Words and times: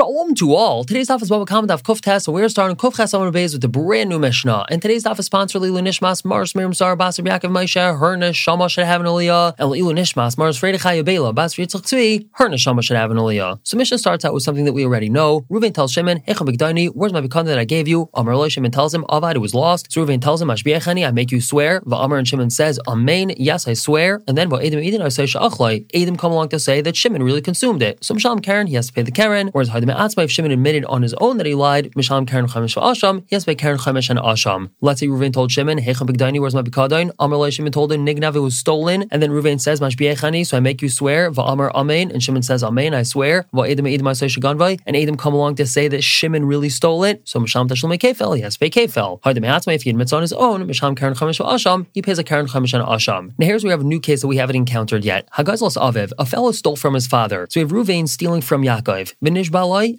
Shalom 0.00 0.34
to 0.36 0.54
all. 0.54 0.82
Today's 0.82 1.08
daf 1.08 1.20
is 1.20 1.28
Baba 1.28 1.44
Kama 1.44 1.68
Daf 1.68 1.82
Kuf 1.82 2.00
Tes, 2.00 2.24
so 2.24 2.32
we're 2.32 2.48
starting 2.48 2.74
Kuf 2.74 2.96
Ches 2.96 3.12
Amar 3.12 3.30
with 3.30 3.60
the 3.60 3.68
brand 3.68 4.08
new 4.08 4.18
Mishnah. 4.18 4.64
And 4.70 4.80
today's 4.80 5.04
daf 5.04 5.18
is 5.18 5.26
sponsored 5.26 5.60
Lilu 5.60 5.82
Nishmas, 5.82 6.24
Mars 6.24 6.54
Miriam 6.54 6.72
Zar, 6.72 6.96
Basar 6.96 7.22
Yaakov 7.22 7.50
Moshe, 7.50 8.00
Herna 8.00 8.34
Shama 8.34 8.70
should 8.70 8.86
have 8.86 9.02
an 9.02 9.06
aliyah, 9.06 9.54
and 9.58 9.68
Lilu 9.68 9.92
Nishmas, 9.92 10.38
Mars 10.38 10.58
Freidechai 10.58 11.04
Yabela, 11.04 11.34
Basar 11.34 11.66
Yitzchak 11.66 11.82
Tzvi, 11.82 12.26
Herna 12.30 12.58
Shama 12.58 12.80
should 12.80 12.96
have 12.96 13.10
an 13.10 13.18
aliyah. 13.18 13.60
So 13.62 13.76
Mishnah 13.76 13.98
starts 13.98 14.24
out 14.24 14.32
with 14.32 14.42
something 14.42 14.64
that 14.64 14.72
we 14.72 14.86
already 14.86 15.10
know. 15.10 15.42
Ruvain 15.50 15.74
tells 15.74 15.92
Shimon, 15.92 16.20
Hecha 16.20 16.48
Bigdani, 16.48 16.88
where's 16.94 17.12
my 17.12 17.20
Bikanda 17.20 17.48
that 17.48 17.58
I 17.58 17.66
gave 17.66 17.86
you? 17.86 18.08
Amar 18.14 18.34
Lo 18.36 18.48
Shimon 18.48 18.70
tells 18.70 18.94
him, 18.94 19.04
Avad, 19.10 19.34
it 19.34 19.40
was 19.40 19.54
lost. 19.54 19.92
So 19.92 20.06
Ruvain 20.06 20.22
tells 20.22 20.40
him, 20.40 20.48
Ashbiachani, 20.48 21.06
I 21.06 21.10
make 21.10 21.30
you 21.30 21.42
swear. 21.42 21.82
Va'amar 21.82 22.16
and 22.16 22.26
Shimon 22.26 22.48
says, 22.48 22.80
Amen, 22.88 23.34
yes, 23.36 23.68
I 23.68 23.74
swear. 23.74 24.22
And 24.26 24.38
then 24.38 24.48
Va'edim 24.48 24.82
Eden, 24.82 25.02
I 25.02 25.10
say, 25.10 25.24
Sha'achlai. 25.24 25.86
Edim 25.88 26.18
come 26.18 26.32
along 26.32 26.48
to 26.48 26.58
say 26.58 26.80
that 26.80 26.96
Shimon 26.96 27.22
really 27.22 27.42
consumed 27.42 27.82
it. 27.82 28.02
So 28.02 28.14
Mishalom 28.14 28.42
Karen, 28.42 28.66
he 28.66 28.76
has 28.76 28.86
to 28.86 28.94
pay 28.94 29.02
the 29.02 29.12
Karen, 29.12 29.48
whereas 29.48 29.68
Hadim 29.68 29.89
Atzma, 29.96 30.24
if 30.24 30.30
Shimon 30.30 30.50
admitted 30.50 30.84
on 30.86 31.02
his 31.02 31.14
own 31.14 31.36
that 31.38 31.46
he 31.46 31.54
lied, 31.54 31.92
Mishalom 31.94 32.26
Karen 32.26 32.46
Chamesh 32.46 32.80
Asham, 32.80 33.24
he 33.26 33.36
has 33.36 33.44
to 33.44 33.50
pay 33.50 33.54
Karen 33.54 33.78
Chamesh 33.78 34.10
and 34.10 34.18
Asham. 34.18 34.70
Let's 34.80 35.00
say 35.00 35.06
Ruvain 35.06 35.32
told 35.32 35.50
Shimon, 35.50 35.78
Hecham 35.78 36.06
Bigdaini, 36.06 36.40
where's 36.40 36.54
my 36.54 36.62
Bikadain? 36.62 37.12
Lai 37.18 37.50
Shimon 37.50 37.72
told 37.72 37.92
him, 37.92 38.04
Nignav, 38.04 38.34
it 38.34 38.40
was 38.40 38.56
stolen. 38.56 39.06
And 39.10 39.22
then 39.22 39.30
Ruvain 39.30 39.60
says, 39.60 39.80
Mashbiechani, 39.80 40.46
so 40.46 40.56
I 40.56 40.60
make 40.60 40.82
you 40.82 40.88
swear, 40.88 41.30
Va'amar 41.30 41.70
Amen. 41.74 42.10
And 42.10 42.22
Shimon 42.22 42.42
says, 42.42 42.62
Amen, 42.62 42.94
I 42.94 43.02
swear. 43.02 43.46
Va'edim 43.54 43.80
Edim 43.80 44.08
I 44.08 44.12
say 44.12 44.26
Shaganvai. 44.26 44.80
And 44.86 44.96
Edim 44.96 45.18
come 45.18 45.34
along 45.34 45.56
to 45.56 45.66
say 45.66 45.88
that 45.88 46.02
Shimon 46.02 46.44
really 46.44 46.68
stole 46.68 47.04
it. 47.04 47.22
So 47.24 47.40
Mishalom 47.40 47.68
Tashlim 47.68 47.98
Kefel, 47.98 48.36
he 48.36 48.42
has 48.42 48.54
to 48.54 48.60
pay 48.60 48.70
Kefel. 48.70 49.20
Hadim 49.22 49.46
Atzma, 49.46 49.74
if 49.74 49.82
he 49.82 49.90
admits 49.90 50.12
on 50.12 50.22
his 50.22 50.32
own, 50.32 50.66
Mishalom 50.66 50.96
Karen 50.96 51.14
Chamesh 51.14 51.44
Asham, 51.44 51.86
he 51.92 52.02
pays 52.02 52.18
a 52.18 52.24
Karen 52.24 52.46
Chamesh 52.46 52.74
and 52.74 52.86
Asham. 52.86 53.32
Now 53.38 53.46
here's 53.46 53.64
where 53.64 53.70
we 53.70 53.72
have 53.72 53.80
a 53.80 53.84
new 53.84 54.00
case 54.00 54.20
that 54.22 54.28
we 54.28 54.36
haven't 54.36 54.56
encountered 54.56 55.04
yet. 55.04 55.28
Hagazlos 55.32 55.76
Aviv, 55.76 56.12
a 56.18 56.26
fellow 56.26 56.52
stole 56.52 56.76
from 56.76 56.94
his 56.94 57.06
father. 57.06 57.46
So 57.50 57.60
we 57.60 57.62
have 57.62 57.72
Ruvain 57.72 58.08
stealing 58.08 58.40
from 58.40 58.62
Yaakov. 58.62 59.14
Vinish 59.22 59.50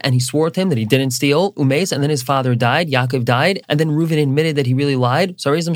And 0.02 0.14
he 0.14 0.20
swore 0.20 0.50
to 0.50 0.60
him 0.60 0.70
that 0.70 0.78
he 0.78 0.86
didn't 0.86 1.12
steal. 1.12 1.54
Umes, 1.54 1.92
and 1.92 2.02
then 2.04 2.10
his 2.10 2.24
father 2.24 2.56
died. 2.56 2.90
Yaakov 2.90 3.26
died, 3.26 3.62
and 3.70 3.80
then 3.80 3.90
Reuven 3.90 4.22
admitted 4.22 4.56
that 4.56 4.66
he 4.66 4.74
really 4.74 4.96
lied. 4.96 5.40
So. 5.40 5.52
He 5.52 5.58
has 5.58 5.68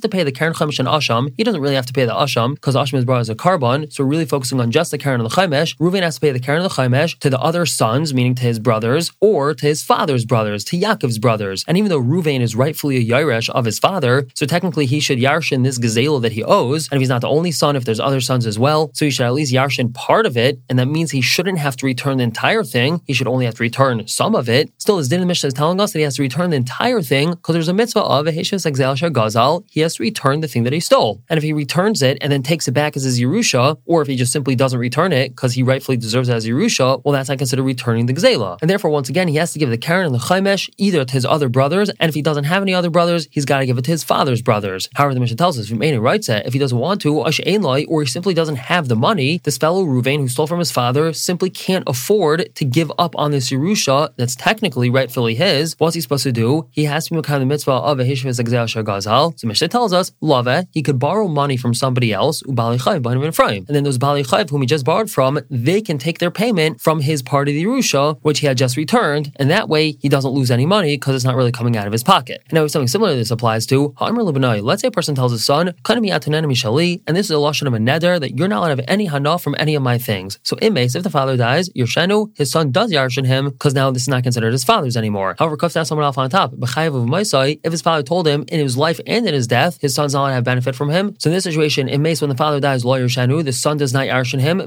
to 0.00 0.08
pay 0.08 0.22
the 0.22 0.32
Karen 0.32 0.54
Chamish 0.54 0.78
and 0.78 0.88
Asham. 0.88 1.32
He 1.36 1.44
doesn't 1.44 1.60
really 1.60 1.74
have 1.74 1.86
to 1.86 1.92
pay 1.92 2.04
the 2.04 2.12
Asham 2.12 2.54
because 2.54 2.74
Asham 2.74 2.98
is 2.98 3.04
brought 3.04 3.20
as 3.20 3.28
a 3.28 3.34
korban. 3.34 3.92
So 3.92 4.04
really 4.04 4.24
focusing 4.24 4.60
on 4.60 4.70
just 4.70 4.90
the 4.90 4.98
Karen 4.98 5.20
and 5.20 5.30
the 5.30 5.34
Chaimesh. 5.34 5.76
Reuven 5.78 6.02
has 6.02 6.16
to 6.16 6.20
pay 6.20 6.32
the 6.32 6.40
Karen 6.40 6.62
and 6.62 6.70
the 6.70 6.74
Chaimesh 6.74 7.18
to 7.20 7.30
the 7.30 7.40
other 7.40 7.66
sons, 7.66 8.12
meaning 8.14 8.34
to 8.36 8.42
his 8.42 8.58
brothers, 8.58 9.12
or 9.20 9.54
to 9.54 9.66
his 9.66 9.82
father's 9.82 10.24
brothers, 10.24 10.64
to 10.64 10.78
Yaakov's 10.78 11.18
brothers. 11.18 11.64
And 11.66 11.76
even 11.78 11.88
though 11.90 12.00
Reuven 12.00 12.40
is 12.40 12.54
rightfully 12.54 12.96
a 12.96 13.04
Yaresh 13.04 13.48
of 13.50 13.64
his 13.64 13.78
father, 13.78 14.26
so 14.34 14.46
technically 14.46 14.86
he 14.86 15.00
should 15.00 15.18
yarshin 15.18 15.64
this 15.64 15.78
gazela 15.78 16.20
that 16.22 16.32
he 16.32 16.44
owes. 16.44 16.88
And 16.90 16.96
if 16.96 17.00
he's 17.00 17.08
not 17.08 17.20
the 17.20 17.28
only 17.28 17.50
son, 17.50 17.76
if 17.76 17.84
there's 17.84 18.00
other 18.00 18.20
sons 18.20 18.46
as 18.46 18.58
well, 18.58 18.90
so 18.94 19.04
he 19.04 19.10
should 19.10 19.26
at 19.26 19.32
least 19.34 19.52
yarshin 19.52 19.92
part 19.94 20.26
of 20.26 20.36
it. 20.36 20.60
And 20.68 20.78
that 20.78 20.86
means 20.86 21.10
he 21.10 21.20
shouldn't 21.20 21.58
have 21.62 21.76
to 21.76 21.86
return 21.86 22.18
the 22.18 22.24
entire 22.24 22.64
thing. 22.64 23.00
He 23.06 23.12
should 23.12 23.26
only 23.26 23.46
have 23.46 23.54
to 23.54 23.62
return 23.62 24.06
some 24.08 24.34
of 24.34 24.48
it. 24.48 24.70
Still, 24.78 24.98
his 24.98 25.08
din 25.08 25.22
in 25.22 25.28
Mishnah 25.28 25.48
is 25.48 25.54
telling 25.54 25.80
us 25.80 25.92
that 25.92 25.98
he 25.98 26.04
has 26.04 26.16
to 26.16 26.22
return 26.22 26.50
the 26.50 26.56
entire 26.56 27.02
thing 27.02 27.30
because 27.30 27.54
there's 27.54 27.68
a 27.68 27.74
mitzvah 27.74 28.00
of 28.00 28.26
a 28.26 28.32
Heshus 28.32 28.70
Exel 28.70 28.96
Gazal. 29.12 29.64
He 29.70 29.80
has 29.80 29.94
to 29.96 30.02
return 30.02 30.40
the 30.40 30.48
thing 30.48 30.64
that 30.64 30.72
he 30.72 30.80
stole. 30.80 31.22
And 31.28 31.38
if 31.38 31.44
he 31.44 31.52
returns 31.52 32.02
it 32.02 32.18
and 32.20 32.30
then 32.32 32.42
takes 32.42 32.68
it 32.68 32.72
back 32.72 32.96
as 32.96 33.04
his 33.04 33.20
Yerusha, 33.20 33.78
or 33.86 34.02
if 34.02 34.08
he 34.08 34.16
just 34.16 34.32
simply 34.32 34.54
doesn't 34.54 34.78
return 34.78 35.12
it 35.12 35.30
because 35.30 35.54
he 35.54 35.62
rightfully 35.62 35.96
deserves 35.96 36.28
it 36.28 36.34
as 36.34 36.46
Yerusha, 36.46 37.02
well, 37.04 37.12
that's 37.12 37.28
not 37.28 37.38
considered 37.38 37.64
returning 37.64 38.06
the 38.06 38.14
Gzela. 38.14 38.58
And 38.60 38.68
therefore, 38.68 38.90
once 38.90 39.08
again, 39.08 39.28
he 39.28 39.36
has 39.36 39.52
to 39.52 39.58
give 39.58 39.70
the 39.70 39.78
Karen 39.78 40.06
and 40.06 40.14
the 40.14 40.18
Chaimesh 40.18 40.68
either 40.78 41.04
to 41.04 41.12
his 41.12 41.24
other 41.24 41.48
brothers, 41.48 41.90
and 42.00 42.08
if 42.08 42.14
he 42.14 42.22
doesn't 42.22 42.44
have 42.44 42.62
any 42.62 42.74
other 42.74 42.90
brothers, 42.90 43.28
he's 43.30 43.44
got 43.44 43.60
to 43.60 43.66
give 43.66 43.78
it 43.78 43.84
to 43.84 43.90
his 43.90 44.04
father's 44.04 44.42
brothers. 44.42 44.88
However, 44.94 45.14
the 45.14 45.20
Mishnah 45.20 45.36
tells 45.36 45.58
us, 45.58 45.68
he 45.68 45.96
writes 45.96 46.28
it, 46.28 46.46
if 46.46 46.52
he 46.52 46.58
doesn't 46.58 46.78
want 46.78 47.00
to, 47.02 47.14
or 47.16 48.02
he 48.02 48.06
simply 48.08 48.34
doesn't 48.34 48.56
have 48.56 48.88
the 48.88 48.96
money, 48.96 49.40
this 49.44 49.58
fellow 49.58 49.84
Ruvain 49.84 50.18
who 50.18 50.28
stole 50.28 50.46
from 50.46 50.58
his 50.58 50.70
father 50.70 51.12
simply 51.12 51.50
can't 51.52 51.84
afford 51.86 52.54
to 52.56 52.64
give 52.64 52.90
up 52.98 53.14
on 53.16 53.30
this 53.30 53.50
Yerusha 53.50 54.12
that's 54.16 54.34
technically 54.34 54.90
rightfully 54.90 55.36
his. 55.36 55.76
What's 55.78 55.94
he 55.94 56.00
supposed 56.00 56.24
to 56.24 56.32
do? 56.32 56.68
He 56.72 56.84
has 56.86 57.06
to 57.06 57.14
be 57.14 57.22
kind 57.22 57.36
of 57.36 57.48
the 57.48 57.52
mitzvah 57.52 57.70
of 57.70 58.00
a 58.00 58.04
Hishvah 58.04 58.30
Zegzel 58.30 58.82
Gazal. 58.84 59.38
So 59.38 59.46
Mishnah 59.46 59.68
tells 59.68 59.92
us, 59.92 60.10
Lave, 60.20 60.66
he 60.72 60.82
could 60.82 60.98
borrow 60.98 61.28
money 61.28 61.56
from 61.56 61.74
somebody 61.74 62.12
else, 62.12 62.42
Ubali 62.42 63.02
Banim. 63.02 63.22
And 63.22 63.66
then 63.68 63.84
those 63.84 63.98
Bali 63.98 64.24
Chayv, 64.24 64.50
whom 64.50 64.62
he 64.62 64.66
just 64.66 64.84
borrowed 64.84 65.10
from, 65.10 65.38
they 65.50 65.80
can 65.80 65.98
take 65.98 66.18
their 66.18 66.30
payment 66.30 66.80
from 66.80 67.00
his 67.00 67.22
part 67.22 67.48
of 67.48 67.54
the 67.54 67.64
Yerusha, 67.64 68.18
which 68.22 68.40
he 68.40 68.46
had 68.46 68.56
just 68.56 68.76
returned. 68.76 69.32
And 69.36 69.50
that 69.50 69.68
way, 69.68 69.92
he 70.00 70.08
doesn't 70.08 70.32
lose 70.32 70.50
any 70.50 70.66
money 70.66 70.96
because 70.96 71.14
it's 71.14 71.24
not 71.24 71.36
really 71.36 71.52
coming 71.52 71.76
out 71.76 71.86
of 71.86 71.92
his 71.92 72.02
pocket. 72.02 72.42
And 72.48 72.54
now, 72.54 72.66
something 72.66 72.88
similar 72.88 73.14
this 73.14 73.30
applies 73.30 73.66
to, 73.66 73.94
let's 74.00 74.82
say 74.82 74.88
a 74.88 74.90
person 74.90 75.14
tells 75.14 75.32
his 75.32 75.44
son, 75.44 75.74
Shali, 75.84 77.02
and 77.06 77.16
this 77.16 77.26
is 77.26 77.30
a 77.30 77.34
Lashon 77.34 77.66
of 77.66 77.74
a 77.74 77.78
neder 77.78 78.20
that 78.20 78.36
you're 78.38 78.48
not 78.48 78.58
allowed 78.58 78.68
to 78.68 78.82
have 78.82 78.84
any 78.88 79.06
hana 79.06 79.38
from 79.38 79.54
any 79.58 79.74
of 79.74 79.82
my 79.82 79.98
things. 79.98 80.38
So 80.42 80.56
in 80.56 80.72
Mace, 80.74 80.94
if 80.94 81.02
the 81.02 81.10
father 81.10 81.36
dies, 81.46 81.64
Yershenu, 81.80 82.18
his 82.40 82.50
son 82.54 82.70
does 82.70 82.90
yarshin 82.92 83.26
him 83.26 83.50
because 83.50 83.74
now 83.74 83.90
this 83.90 84.02
is 84.02 84.08
not 84.14 84.22
considered 84.22 84.52
his 84.52 84.64
father's 84.70 84.96
anymore. 84.96 85.34
However, 85.38 85.56
Kuf 85.56 85.72
down 85.74 85.84
someone 85.84 86.04
else 86.04 86.16
on 86.16 86.30
top. 86.30 86.50
If 86.54 87.72
his 87.76 87.82
father 87.82 88.02
told 88.02 88.24
him 88.32 88.44
in 88.54 88.60
his 88.60 88.76
life 88.76 89.00
and 89.06 89.26
in 89.26 89.34
his 89.34 89.46
death, 89.46 89.80
his 89.80 89.94
son's 89.94 90.14
not 90.14 90.20
allowed 90.20 90.28
to 90.28 90.34
have 90.34 90.44
benefit 90.44 90.74
from 90.74 90.90
him. 90.90 91.16
So 91.18 91.30
in 91.30 91.34
this 91.34 91.44
situation, 91.44 91.88
in 91.88 92.00
Mace, 92.02 92.20
when 92.22 92.30
the 92.30 92.36
father 92.36 92.60
dies, 92.60 92.84
lawyer 92.84 93.08
Shanu, 93.08 93.44
the 93.44 93.52
son 93.52 93.76
does 93.76 93.92
not 93.92 94.06
yarshin 94.06 94.40
him. 94.40 94.60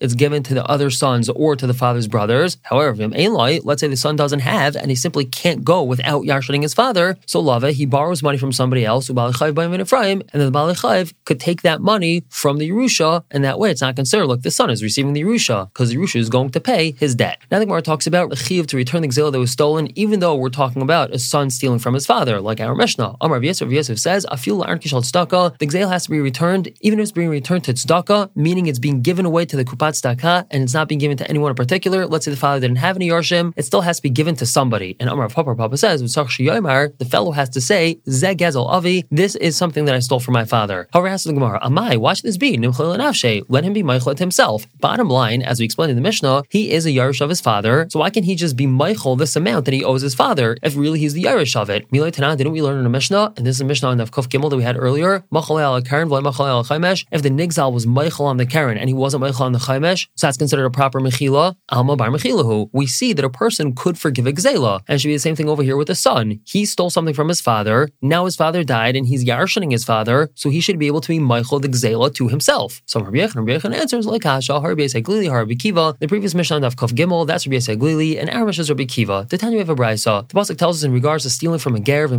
It's 0.00 0.14
given 0.14 0.42
to 0.42 0.54
the 0.54 0.64
other 0.64 0.90
sons 0.90 1.28
or 1.28 1.56
to 1.56 1.66
the 1.66 1.74
father's 1.74 2.08
brothers. 2.08 2.56
However, 2.62 2.94
let's 3.06 3.80
say 3.80 3.88
the 3.88 3.96
son 3.96 4.16
doesn't 4.16 4.40
have 4.40 4.76
and 4.76 4.90
he 4.90 4.96
simply 4.96 5.24
can't 5.24 5.64
go 5.64 5.82
without 5.82 6.22
yarshining 6.22 6.62
his 6.62 6.74
father. 6.74 7.16
So 7.26 7.40
lava, 7.40 7.72
he 7.72 7.84
borrows 7.86 8.22
money 8.22 8.38
from 8.38 8.52
somebody 8.52 8.84
else, 8.84 9.10
Ephraim, 9.10 10.20
and 10.32 10.40
then 10.40 10.50
the 10.50 10.58
Balachayv 10.58 11.12
could 11.24 11.40
take 11.40 11.62
that 11.62 11.80
money 11.80 12.24
from 12.28 12.58
the 12.58 12.70
Yerusha, 12.70 13.24
and 13.30 13.44
that 13.44 13.58
way 13.58 13.70
it's 13.70 13.80
not 13.80 13.96
considered, 13.96 14.26
look, 14.26 14.42
the 14.42 14.50
son 14.50 14.70
is 14.70 14.82
receiving 14.82 15.12
the 15.12 15.22
Yerusha, 15.26 15.68
because 15.68 15.92
Yerusha 15.92 16.16
is 16.16 16.28
going 16.28 16.50
to 16.50 16.60
pay 16.60 16.92
his 16.92 17.14
debt. 17.14 17.40
Now 17.50 17.58
the 17.58 17.66
Gemara 17.66 17.82
talks 17.82 18.06
about 18.06 18.30
the 18.30 18.36
Chiv 18.36 18.66
to 18.68 18.76
return 18.76 19.02
the 19.02 19.08
Gzela 19.08 19.32
that 19.32 19.38
was 19.38 19.50
stolen, 19.50 19.90
even 19.98 20.20
though 20.20 20.34
we're 20.34 20.48
talking 20.48 20.82
about 20.82 21.10
a 21.10 21.18
son 21.18 21.50
stealing 21.50 21.78
from 21.78 21.94
his 21.94 22.06
father, 22.06 22.40
like 22.40 22.60
our 22.60 22.74
Mishnah. 22.74 23.16
Amar 23.20 23.42
Yosef 23.42 23.70
Yosef 23.70 23.98
says, 23.98 24.26
I 24.26 24.36
feel 24.36 24.58
tzedakah, 24.58 25.58
the 25.58 25.66
Gzela 25.66 25.90
has 25.90 26.04
to 26.04 26.10
be 26.10 26.20
returned, 26.20 26.68
even 26.80 26.98
if 26.98 27.04
it's 27.04 27.12
being 27.12 27.28
returned 27.28 27.64
to 27.64 27.72
tzedakah, 27.74 28.30
meaning 28.34 28.66
it's 28.66 28.78
being 28.78 29.02
given 29.02 29.26
away 29.26 29.44
to 29.46 29.56
the 29.56 29.64
Kupat 29.64 30.00
tzedakah, 30.00 30.46
and 30.50 30.62
it's 30.62 30.74
not 30.74 30.88
being 30.88 30.98
given 30.98 31.16
to 31.16 31.28
anyone 31.28 31.50
in 31.50 31.56
particular. 31.56 32.06
Let's 32.06 32.24
say 32.24 32.30
the 32.30 32.36
father 32.36 32.60
didn't 32.60 32.78
have 32.78 32.96
any 32.96 33.08
Yarshim, 33.08 33.52
it 33.56 33.64
still 33.64 33.82
has 33.82 33.96
to 33.96 34.02
be 34.02 34.10
given 34.10 34.34
to 34.36 34.46
somebody. 34.46 34.96
And 35.00 35.08
Amar 35.10 35.28
Papa 35.28 35.54
Papa 35.54 35.76
says, 35.76 36.00
the 36.00 37.08
fellow 37.10 37.32
has 37.32 37.48
to 37.50 37.60
say, 37.60 38.00
Zeg 38.08 38.38
Gezel 38.38 38.66
Avi, 38.66 39.04
this 39.10 39.36
is 39.36 39.56
something 39.56 39.84
that 39.86 39.94
I 39.94 40.00
stole 40.00 40.20
from 40.20 40.34
my 40.34 40.44
father. 40.44 40.88
However, 40.92 41.08
asks 41.08 41.24
the 41.24 41.32
Gemara, 41.32 41.60
Amai, 41.60 42.16
should 42.16 42.24
this 42.24 42.36
be? 42.36 42.56
Let 42.56 43.64
him 43.64 43.72
be 43.72 43.82
Meichel 43.82 44.18
himself. 44.18 44.66
Bottom 44.80 45.08
line, 45.08 45.15
as 45.16 45.58
we 45.58 45.64
explained 45.64 45.90
in 45.90 45.96
the 45.96 46.02
Mishnah, 46.02 46.42
he 46.48 46.70
is 46.70 46.84
a 46.86 46.90
Yarish 46.90 47.20
of 47.20 47.28
his 47.28 47.40
father, 47.40 47.86
so 47.90 48.00
why 48.00 48.10
can 48.10 48.24
he 48.24 48.34
just 48.34 48.56
be 48.56 48.66
Meichel 48.66 49.16
this 49.16 49.36
amount 49.36 49.64
that 49.64 49.74
he 49.74 49.84
owes 49.84 50.02
his 50.02 50.14
father 50.14 50.56
if 50.62 50.76
really 50.76 50.98
he's 50.98 51.14
the 51.14 51.24
Yarish 51.24 51.56
of 51.56 51.70
it? 51.70 51.90
Milay 51.90 52.12
Tanah, 52.12 52.36
didn't 52.36 52.52
we 52.52 52.62
learn 52.62 52.78
in 52.78 52.84
the 52.84 52.90
Mishnah? 52.90 53.32
And 53.36 53.46
this 53.46 53.56
is 53.56 53.60
a 53.60 53.64
Mishnah 53.64 53.88
on 53.88 53.96
the 53.96 54.04
Kuf 54.04 54.28
Gimel 54.28 54.50
that 54.50 54.56
we 54.56 54.62
had 54.62 54.76
earlier. 54.76 55.24
If 55.26 57.22
the 57.22 57.30
Nigzal 57.30 57.72
was 57.72 57.86
Meichel 57.86 58.20
on 58.26 58.36
the 58.36 58.46
Karen 58.46 58.78
and 58.78 58.88
he 58.88 58.94
wasn't 58.94 59.22
Meichel 59.22 59.40
on 59.42 59.52
the 59.52 59.58
Chaimesh, 59.58 60.06
so 60.14 60.26
that's 60.26 60.36
considered 60.36 60.66
a 60.66 60.70
proper 60.70 61.00
Mechila, 61.00 61.56
Alma 61.70 61.96
bar 61.96 62.10
Mechilahu. 62.10 62.68
We 62.72 62.86
see 62.86 63.12
that 63.12 63.24
a 63.24 63.30
person 63.30 63.74
could 63.74 63.98
forgive 63.98 64.26
a 64.26 64.32
Gzela, 64.32 64.80
and 64.88 65.00
should 65.00 65.08
be 65.08 65.14
the 65.14 65.20
same 65.20 65.36
thing 65.36 65.48
over 65.48 65.62
here 65.62 65.76
with 65.76 65.88
the 65.88 65.94
son. 65.94 66.40
He 66.44 66.66
stole 66.66 66.90
something 66.90 67.14
from 67.14 67.28
his 67.28 67.40
father, 67.40 67.88
now 68.02 68.24
his 68.24 68.36
father 68.36 68.64
died, 68.64 68.96
and 68.96 69.06
he's 69.06 69.24
yarshining 69.24 69.72
his 69.72 69.84
father, 69.84 70.30
so 70.34 70.50
he 70.50 70.60
should 70.60 70.78
be 70.78 70.86
able 70.86 71.00
to 71.00 71.08
be 71.08 71.18
Meichel 71.18 71.60
the 71.62 71.68
Gzela 71.68 72.14
to 72.14 72.28
himself. 72.28 72.82
So 72.86 73.00
Rabbi 73.00 73.18
Yechon, 73.18 73.36
Rabbi 73.36 73.56
Yechon 73.56 73.74
answers 73.74 74.06
like 74.06 74.24
Hasha, 74.24 74.52
Harbi 74.52 74.84
Glili, 75.06 75.30
Harbi 75.30 75.56
Kiva. 75.56 75.96
The 76.00 76.08
previous 76.08 76.34
Mishnah 76.34 76.66
of 76.66 76.76
Kaf 76.76 76.90
Gimel, 76.90 77.28
that's 77.28 77.46
Rabbi 77.46 77.58
Glili, 77.58 78.18
and 78.18 78.28
our 78.28 78.44
Mishnah 78.44 78.62
is 78.62 78.70
Rabbi 78.70 78.86
Kiva. 78.86 79.28
The 79.30 79.38
Tanya 79.38 79.60
of 79.60 79.68
a 79.68 79.76
Brisa. 79.76 80.28
The 80.28 80.34
Pasuk 80.34 80.58
tells 80.58 80.78
us 80.78 80.84
in 80.84 80.92
regards 80.92 81.22
to 81.22 81.30
stealing 81.30 81.60
from 81.60 81.76
a 81.76 81.80
ger. 81.80 82.06
If 82.06 82.10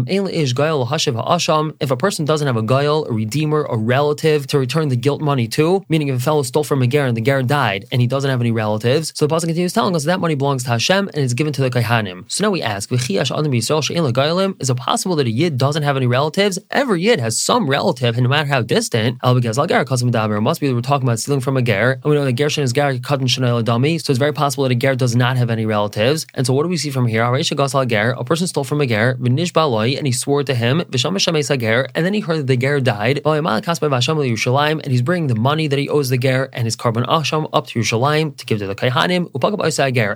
a 1.92 1.98
person 1.98 2.26
doesn't 2.26 2.48
have 2.48 2.56
a 2.56 2.62
gael, 2.62 3.04
a 3.06 3.12
redeemer, 3.12 3.66
a 3.66 3.76
relative 3.76 4.48
to 4.48 4.58
return 4.58 4.88
the 4.88 4.96
guilt 4.96 5.22
money 5.22 5.50
to, 5.50 5.84
meaning 5.90 6.08
if 6.08 6.16
a 6.16 6.20
fellow 6.20 6.44
stole 6.44 6.64
from 6.64 6.82
a 6.82 6.88
ger 6.88 7.06
and 7.06 7.18
the 7.18 7.22
ger 7.22 7.44
died 7.44 7.84
and 7.92 8.00
he 8.00 8.08
doesn't 8.08 8.30
have 8.30 8.40
any 8.40 8.52
relatives, 8.52 9.12
so 9.16 9.28
the 9.28 9.36
Pasuk 9.36 9.48
continues 9.48 9.74
telling 9.74 9.94
us 9.94 10.06
that 10.06 10.22
money 10.22 10.36
belongs 10.36 10.64
to 10.64 10.70
Hashem 10.70 11.10
and 11.10 11.18
is 11.18 11.34
given 11.34 11.52
to 11.54 11.62
the 11.62 11.70
Kaihanim. 11.70 12.32
So 12.32 12.46
now 12.46 12.52
we 12.52 12.62
ask, 12.62 12.90
is 12.92 14.70
it 14.70 14.78
possible 14.78 15.16
that 15.18 15.28
a 15.28 15.30
Yid 15.30 15.58
doesn't 15.58 15.84
have 15.84 15.98
any 15.98 16.08
relatives? 16.08 16.58
Every 16.72 17.02
Yid 17.02 17.20
has 17.20 17.38
some 17.38 17.70
relative, 17.70 18.16
and 18.16 18.24
no 18.24 18.30
matter 18.30 18.48
how 18.48 18.62
distant, 18.62 19.18
must 19.22 19.42
be 19.42 19.50
that 19.50 20.74
we're 20.74 20.82
talking 20.82 21.08
about 21.08 21.20
stealing 21.20 21.42
from 21.42 21.58
a 21.58 21.62
ger, 21.62 21.92
and 21.92 22.06
we 22.06 22.16
know 22.16 22.24
that 22.24 22.34
Gershon 22.34 22.64
is 22.64 22.72
ger 22.78 22.90
katan 23.08 23.64
dummy, 23.70 23.94
so 23.98 24.12
it's 24.12 24.20
very 24.20 24.36
possible 24.42 24.64
that 24.66 24.72
a 24.72 24.76
ger 24.76 24.96
does 24.96 25.16
not 25.24 25.34
have 25.42 25.50
any 25.50 25.66
relatives. 25.66 26.20
And 26.36 26.46
so 26.46 26.54
what 26.54 26.64
do 26.64 26.70
we 26.70 26.78
see 26.78 26.92
from 26.92 27.08
here? 27.08 27.24
A 27.24 28.24
person 28.32 28.48
stole 28.48 28.64
from 28.64 28.82
a 28.82 28.88
ger, 28.94 29.18
and 29.20 30.08
he 30.10 30.12
swore 30.24 30.44
to 30.44 30.56
him, 30.64 30.76
and 30.82 32.02
then 32.06 32.14
he 32.18 32.22
heard 32.28 32.40
that 32.42 32.48
the 32.54 32.58
ger 32.66 32.80
died, 32.80 33.22
and 33.26 34.92
he's 34.94 35.02
bringing 35.10 35.28
the 35.28 35.42
money 35.50 35.68
that 35.68 35.80
he 35.80 35.88
owes 35.90 36.10
the 36.10 36.18
ger 36.18 36.50
and 36.54 36.66
his 36.66 36.76
korban 36.76 37.06
asham 37.08 37.50
up 37.54 37.66
to 37.68 37.80
Yerushalayim 37.80 38.38
to 38.38 38.46
give 38.46 38.60
to 38.60 38.68
the 38.68 38.76
Kaihanim, 38.76 39.24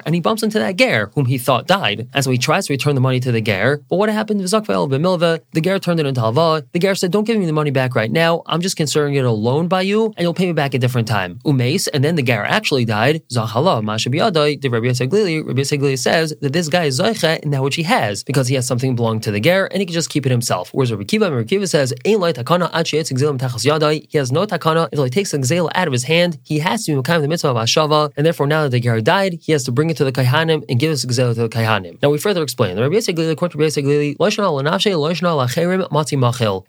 and 0.06 0.16
he 0.16 0.22
bumps 0.22 0.44
into 0.44 0.60
that 0.60 0.76
ger 0.78 1.10
whom 1.16 1.26
he 1.26 1.38
thought 1.38 1.68
died. 1.68 2.08
And 2.14 2.24
so 2.24 2.30
he 2.32 2.38
tries 2.38 2.68
to 2.68 2.74
return 2.74 2.96
the 2.96 3.02
money 3.02 3.20
to 3.22 3.32
the 3.32 3.42
ger, 3.42 3.82
but 3.90 3.98
what 3.98 4.10
happened? 4.10 4.42
The 4.42 5.62
ger 5.62 5.80
turned 5.80 6.00
it 6.00 6.06
into 6.06 6.22
halva. 6.22 6.64
The 6.72 6.80
ger 6.80 6.96
said, 6.96 7.12
"Don't 7.12 7.26
give 7.26 7.38
me 7.38 7.46
the 7.46 7.54
money 7.54 7.72
back 7.72 7.96
right 7.96 8.12
now. 8.12 8.44
I'm 8.46 8.62
just 8.62 8.78
considering 8.78 9.16
it 9.16 9.26
a 9.26 9.32
loan 9.32 9.68
by 9.68 9.82
you, 9.82 10.14
and 10.16 10.20
you'll 10.20 10.34
pay 10.34 10.46
me 10.46 10.54
back 10.54 10.74
a 10.74 10.80
different 10.80 11.08
time." 11.08 11.40
Umes, 11.46 11.88
and 11.94 12.04
then 12.04 12.16
the 12.16 12.24
ger 12.24 12.41
actually 12.46 12.86
died, 12.86 13.22
Zachala, 13.30 13.82
Mashabiyadai, 13.84 14.62
the 14.62 14.70
Rabbi 14.70 14.88
Yasaglili, 14.88 15.46
Rabbi 15.46 15.62
Yasaglili 15.62 15.98
says 15.98 16.34
that 16.42 16.54
this 16.54 16.70
guy 16.70 16.86
is 16.86 17.00
Zaycha 17.00 17.40
in 17.40 17.52
that 17.52 17.64
which 17.64 17.76
he 17.76 17.84
has, 17.84 18.24
because 18.24 18.48
he 18.48 18.56
has 18.56 18.68
something 18.68 18.96
belonging 18.96 19.22
to 19.22 19.32
the 19.32 19.40
ger 19.40 19.66
and 19.68 19.80
he 19.80 19.86
can 19.86 19.94
just 19.94 20.10
keep 20.10 20.26
it 20.26 20.32
himself. 20.32 20.70
Whereas 20.74 20.92
Rabbi 20.92 21.04
Kiva, 21.04 21.32
Rabbi 21.32 21.48
Kiva 21.48 21.68
says, 21.68 21.94
Ein 22.06 22.20
light 22.20 22.36
takana 22.36 22.72
yadai. 22.72 24.08
He 24.10 24.18
has 24.18 24.32
no 24.32 24.46
takana 24.46 24.86
until 24.86 25.04
he 25.04 25.10
takes 25.10 25.32
the 25.32 25.38
gzela 25.38 25.70
out 25.76 25.88
of 25.88 25.94
his 25.94 26.04
hand. 26.04 26.38
He 26.44 26.60
has 26.60 26.86
to 26.86 26.96
be 26.96 27.02
kind 27.02 27.24
the 27.24 27.28
mitzvah 27.28 27.50
of 27.50 27.58
Ashava, 27.58 28.12
and 28.16 28.26
therefore 28.26 28.48
now 28.48 28.64
that 28.64 28.70
the 28.70 28.80
ger 28.80 29.02
died, 29.02 29.40
he 29.42 29.52
has 29.52 29.64
to 29.66 29.72
bring 29.72 29.90
it 29.90 29.98
to 29.98 30.04
the 30.04 30.12
Kaihanim 30.12 30.64
and 30.70 30.80
give 30.80 30.92
this 30.92 31.06
gzela 31.06 31.34
to 31.36 31.42
the 31.42 31.50
Kaihanim. 31.50 32.02
Now 32.02 32.10
we 32.10 32.18
further 32.18 32.44
explain. 32.44 32.76
The 32.76 32.82
Rabbi 32.84 32.96
Yasaglili, 32.96 33.32
according 33.32 33.58
to 33.58 33.58
Rabbi 33.58 33.70
Yasaglili, 33.70 34.16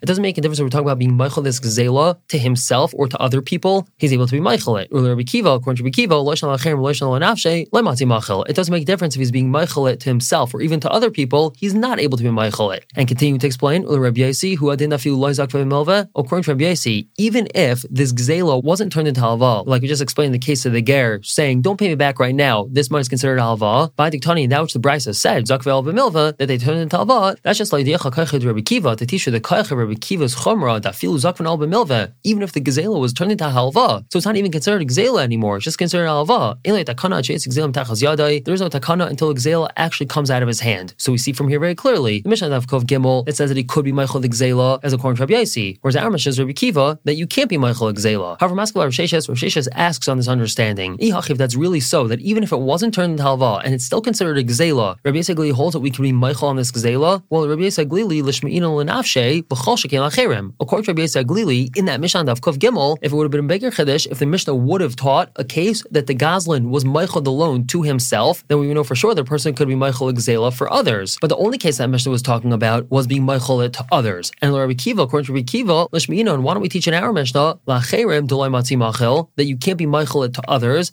it 0.01 0.05
doesn't 0.05 0.21
make 0.21 0.37
a 0.37 0.41
difference 0.41 0.59
if 0.59 0.63
we're 0.63 0.69
talking 0.69 0.85
about 0.85 0.99
being 0.99 1.13
Meichel 1.13 1.43
this 1.43 1.59
gzela 1.59 2.19
to 2.27 2.37
himself 2.37 2.93
or 2.95 3.07
to 3.07 3.17
other 3.19 3.41
people. 3.41 3.87
He's 3.97 4.13
able 4.13 4.27
to 4.27 4.31
be 4.31 4.39
Meichel 4.39 4.81
it. 4.81 4.89
Rabbi 4.91 5.23
Kiva, 5.23 5.59
according 5.63 5.77
to 5.77 5.83
Rabbi 5.83 5.91
Kiva, 5.91 6.15
it 8.49 8.55
doesn't 8.55 8.71
make 8.71 8.83
a 8.83 8.85
difference 8.85 9.15
if 9.15 9.19
he's 9.19 9.31
being 9.31 9.49
Meichel 9.49 9.91
it 9.91 9.99
to 10.01 10.09
himself 10.09 10.53
or 10.53 10.61
even 10.61 10.79
to 10.81 10.91
other 10.91 11.09
people. 11.09 11.55
He's 11.57 11.73
not 11.73 11.99
able 11.99 12.17
to 12.17 12.23
be 12.23 12.29
Meichel 12.29 12.75
it. 12.75 12.85
And 12.95 13.07
continuing 13.07 13.39
to 13.39 13.47
explain, 13.47 13.83
according 13.83 14.03
to 14.03 14.09
Rabbi 16.51 16.65
Yasi, 16.65 17.07
even 17.17 17.47
if 17.55 17.85
this 17.89 18.13
gzela 18.13 18.63
wasn't 18.63 18.91
turned 18.91 19.07
into 19.07 19.21
halva, 19.21 19.65
like 19.65 19.81
we 19.81 19.87
just 19.87 20.01
explained 20.01 20.35
in 20.35 20.39
the 20.39 20.45
case 20.45 20.65
of 20.65 20.73
the 20.73 20.81
ger, 20.81 21.21
saying, 21.23 21.61
"Don't 21.61 21.77
pay 21.77 21.87
me 21.87 21.95
back 21.95 22.19
right 22.19 22.35
now," 22.35 22.67
this 22.69 22.91
money 22.91 23.01
is 23.01 23.09
considered 23.09 23.39
halva. 23.39 23.95
By 23.95 24.09
diktani, 24.09 24.49
that 24.49 24.61
which 24.61 24.73
the 24.73 24.79
Brisa 24.79 25.15
said, 25.15 25.45
zakvel 25.45 25.83
v'milva, 25.83 26.37
that 26.37 26.47
they 26.47 26.57
turned 26.57 26.79
into 26.79 26.97
halva, 26.97 27.37
that's 27.43 27.57
just 27.57 27.71
like 27.71 27.85
the 27.85 27.93
Rabbi 27.93 28.61
Kiva 28.61 28.95
to 28.95 29.05
teach 29.05 29.25
the 29.25 29.39
kaich 29.39 29.71
of 29.71 29.77
Rabbi 29.77 29.95
Kiva's 29.95 30.35
chumra 30.35 30.81
that 30.81 30.93
filu 30.93 31.17
zakvan 31.17 31.57
b'milva, 31.57 32.13
even 32.23 32.43
if 32.43 32.51
the 32.51 32.61
gzela 32.61 32.99
was 32.99 33.13
turned 33.13 33.31
into 33.31 33.45
halva, 33.45 34.03
so 34.11 34.17
it's 34.17 34.25
not 34.25 34.35
even 34.35 34.51
considered 34.51 34.85
gzela 34.87 35.23
anymore; 35.23 35.52
it's 35.57 35.65
just 35.65 35.77
considered 35.77 36.07
halva. 36.07 36.57
Oh, 36.57 36.61
there 36.65 38.53
is 38.53 38.61
no 38.61 38.69
takana 38.69 39.09
until 39.09 39.33
gzela 39.33 39.69
actually 39.77 40.07
comes 40.07 40.29
out 40.31 40.41
of 40.41 40.47
his 40.47 40.59
hand. 40.59 40.93
So 40.97 41.11
we 41.11 41.17
see 41.17 41.33
from 41.33 41.47
here 41.47 41.59
very 41.59 41.75
clearly 41.75 42.21
the 42.21 42.29
Mishnah 42.29 42.49
of 42.49 42.67
Gimel. 42.67 43.27
It 43.27 43.35
says 43.35 43.49
that 43.49 43.57
he 43.57 43.63
could 43.63 43.85
be 43.85 43.91
Meichel 43.91 44.21
the 44.21 44.29
Gzela 44.29 44.79
as 44.83 44.93
according 44.93 45.17
to 45.17 45.23
Rabbi 45.23 45.33
Yaisi, 45.33 45.77
whereas 45.81 45.95
our 45.95 46.09
Mishnah 46.09 46.29
is 46.29 46.39
Rabbi 46.39 46.53
Kiva 46.53 46.99
that 47.03 47.15
you 47.15 47.27
can't 47.27 47.49
be 47.49 47.57
Meichel 47.57 47.93
Gzela. 47.93 48.37
However, 48.39 48.55
Maskal 48.55 48.83
Rav 48.83 48.91
Sheshes 48.91 49.67
asks 49.73 50.07
on 50.07 50.17
this 50.17 50.27
understanding, 50.27 50.97
if 50.99 51.37
that's 51.37 51.55
really 51.55 51.79
so, 51.79 52.07
that 52.07 52.19
even 52.19 52.43
if 52.43 52.51
it 52.51 52.59
wasn't 52.59 52.93
turned 52.93 53.11
into 53.11 53.23
halva 53.23 53.61
and 53.63 53.73
it's 53.73 53.85
still 53.85 54.01
considered 54.01 54.37
a 54.37 54.43
Gzela, 54.43 54.97
Rabbi 55.03 55.17
Yaisi 55.17 55.51
holds 55.51 55.73
that 55.73 55.79
we 55.79 55.91
can 55.91 56.03
be 56.03 56.11
Meichel 56.11 56.43
on 56.43 56.55
this 56.55 56.71
Gzela. 56.71 57.23
Well, 57.29 57.47
Rabbi 57.47 57.63
Yaisi 57.63 57.85
Glili 57.85 58.21
lenafshe 58.21 59.43
b'chol 59.43 59.77
shekin 59.77 60.01
lacherem. 60.01 60.53
According 60.59 60.85
to 60.85 60.91
Rabbi 60.91 61.03
Yaisi 61.03 61.75
in 61.77 61.85
that 61.85 61.99
Mishnah 61.99 62.31
of 62.31 62.41
Gimel, 62.41 62.97
if 63.01 63.11
it 63.11 63.15
would 63.15 63.23
have 63.23 63.31
been 63.31 63.47
bigger 63.47 63.71
chiddush, 63.71 64.07
if 64.07 64.19
the 64.19 64.25
Mishnah 64.25 64.55
would 64.55 64.81
have 64.81 64.95
taught 64.95 65.31
a 65.43 65.45
case 65.45 65.83
that 65.91 66.07
the 66.07 66.13
Goslin 66.13 66.69
was 66.69 66.85
Meichel 66.85 67.23
the 67.23 67.31
loan 67.31 67.67
to 67.67 67.83
himself, 67.83 68.43
then 68.47 68.59
we 68.59 68.73
know 68.73 68.83
for 68.83 68.95
sure 68.95 69.13
the 69.13 69.25
person 69.25 69.53
could 69.53 69.67
be 69.67 69.75
Meichel 69.75 70.11
Gzela 70.13 70.53
for 70.53 70.71
others. 70.71 71.17
But 71.19 71.27
the 71.27 71.35
only 71.35 71.57
case 71.57 71.77
that 71.77 71.87
Mishnah 71.87 72.11
was 72.11 72.21
talking 72.21 72.53
about 72.53 72.89
was 72.89 73.07
being 73.07 73.23
Meichel 73.23 73.65
it 73.65 73.73
to 73.73 73.85
others. 73.91 74.31
And 74.41 74.53
Rabbi 74.53 74.73
Kiva, 74.73 75.01
according 75.01 75.25
to 75.27 75.33
Rabbi 75.33 75.43
Kiva, 75.43 75.87
and 76.33 76.43
why 76.43 76.53
don't 76.53 76.61
we 76.61 76.69
teach 76.69 76.87
in 76.87 76.93
our 76.93 77.11
Mishnah, 77.11 77.59
that 77.65 79.45
you 79.45 79.57
can't 79.57 79.77
be 79.77 79.85
Meichel 79.85 80.25
it 80.25 80.33
to 80.33 80.41
others, 80.49 80.91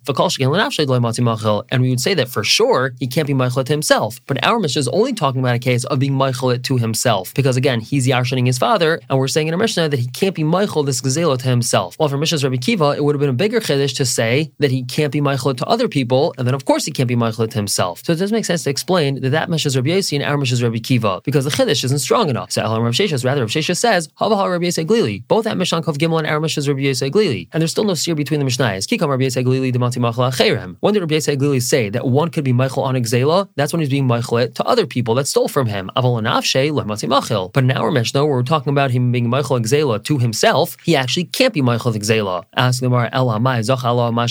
and 1.70 1.82
we 1.82 1.91
would 1.91 2.00
say 2.00 2.14
that 2.14 2.29
for 2.29 2.43
sure 2.43 2.93
he 2.99 3.06
can't 3.06 3.26
be 3.29 3.35
Meichel 3.35 3.61
it 3.61 3.67
to 3.69 3.73
himself. 3.73 4.20
But 4.26 4.44
our 4.44 4.58
Mishnah 4.58 4.81
is 4.81 4.88
only 4.88 5.12
talking 5.12 5.41
about 5.41 5.55
a 5.55 5.61
case 5.61 5.85
of 5.85 6.00
being 6.00 6.14
Meichel 6.14 6.52
it 6.55 6.64
to 6.64 6.76
himself. 6.76 7.32
Because 7.35 7.56
again, 7.56 7.79
he's 7.81 8.08
Yarshaning 8.08 8.47
his 8.47 8.58
father, 8.58 9.00
and 9.08 9.19
we're 9.19 9.29
saying 9.29 9.47
in 9.47 9.55
our 9.55 9.61
Mishnah 9.61 9.88
that 9.91 10.00
he 10.00 10.08
can't 10.08 10.35
be 10.35 10.43
Meichel 10.43 10.85
this 10.85 11.00
Gazela 11.00 11.38
to 11.38 11.49
himself. 11.49 11.97
Well, 11.99 12.08
for 12.08 12.19
Mishnah's 12.19 12.43
Rabbi 12.43 12.56
Kiva, 12.56 12.94
it 12.97 13.05
would 13.05 13.14
have 13.14 13.20
been 13.20 13.31
a 13.31 13.35
bigger 13.35 13.61
Chiddush 13.61 13.94
to 13.97 14.06
say 14.06 14.40
that 14.59 14.71
he 14.71 14.85
can't 14.85 15.13
be 15.13 15.21
Meichel 15.21 15.57
to 15.57 15.67
other 15.67 15.89
people, 15.89 16.35
and 16.39 16.47
then 16.47 16.55
of 16.55 16.65
course 16.65 16.85
he 16.85 16.93
can't 16.93 17.09
be 17.09 17.17
Meichel 17.17 17.49
to 17.51 17.57
himself. 17.57 18.03
So 18.05 18.13
it 18.13 18.17
does 18.17 18.33
make 18.33 18.45
sense 18.45 18.65
to 18.65 18.71
explain 18.71 19.21
that 19.21 19.31
that 19.31 19.51
is 19.51 19.77
Rabbi 19.77 19.91
Yossi 19.91 20.15
and 20.19 20.25
our 20.25 20.41
is 20.43 20.63
Rabbi 20.63 20.79
Kiva, 20.79 21.21
because 21.25 21.45
the 21.45 21.51
Chiddush 21.51 21.85
isn't 21.85 21.99
strong 21.99 22.29
enough. 22.29 22.51
So 22.53 22.63
Elam 22.63 22.83
Rav 22.83 22.95
Sheshas, 22.95 23.25
rather 23.25 23.43
Rav 23.43 23.51
Sheshas 23.51 23.79
says, 23.79 24.09
Hava 24.15 24.37
Rabbi 24.51 24.65
Yossi 24.65 24.87
Glili. 24.87 25.27
Both 25.29 25.47
at 25.47 25.57
Mishnah 25.57 25.83
Kov 25.83 25.99
Gimel 25.99 26.19
and 26.19 26.27
our 26.27 26.41
Mishnah 26.41 26.63
Rabbi 26.63 26.81
Yossi 26.81 27.11
Glili. 27.11 27.49
And 27.53 27.61
there's 27.61 27.71
still 27.71 27.85
no 27.85 27.95
seer 27.95 28.15
between 28.15 28.41
the 28.41 28.47
Mishnahs. 28.47 28.87
Kikam 28.87 29.09
Rabbi 29.09 29.25
Yossi 29.25 29.45
Glili 29.45 29.73
Demanti 29.73 29.99
Machla 29.99 30.33
Cherem. 30.35 30.77
When 30.81 30.95
did 30.95 31.01
Rabbi 31.01 31.17
Yossi 31.17 31.37
Glili 31.37 31.63
say 31.63 31.91
that 31.91 32.07
one 32.07 32.31
could 32.31 32.45
be 32.45 32.53
Meichel 32.53 32.83
on 32.83 32.95
Exela? 32.95 33.49
That's 33.57 33.73
when 33.73 33.81
he's 33.81 33.91
being 33.91 34.09
Meichel 34.09 34.55
to 34.55 34.65
other 34.65 34.87
people 34.87 35.15
that 35.17 35.27
stole 35.27 35.49
from 35.49 35.67
him. 35.67 35.91
Aval 35.97 36.23
Lemati 36.23 37.09
Machil. 37.09 37.53
But 37.53 37.65
in 37.65 37.71
our 37.71 37.91
Mishnah, 37.91 38.25
where 38.25 38.37
we're 38.37 38.43
talking 38.43 38.71
about 38.71 38.91
him 38.91 39.13
being 39.13 39.27
Meichel 39.27 39.61
Exela 39.61 40.03
to 40.05 40.19
himself, 40.19 40.77
he 40.85 40.97
actually 40.97 41.25
can't 41.25 41.53
be 41.53 41.61
Meichel 41.61 41.95
Exela. 41.95 42.45
Ask 42.57 42.81
the 42.81 42.89
Mar 42.89 43.09
Ela 43.13 43.39
Mai 43.41 43.61
Zachala 43.61 44.13
Mashabiyadai. 44.13 44.30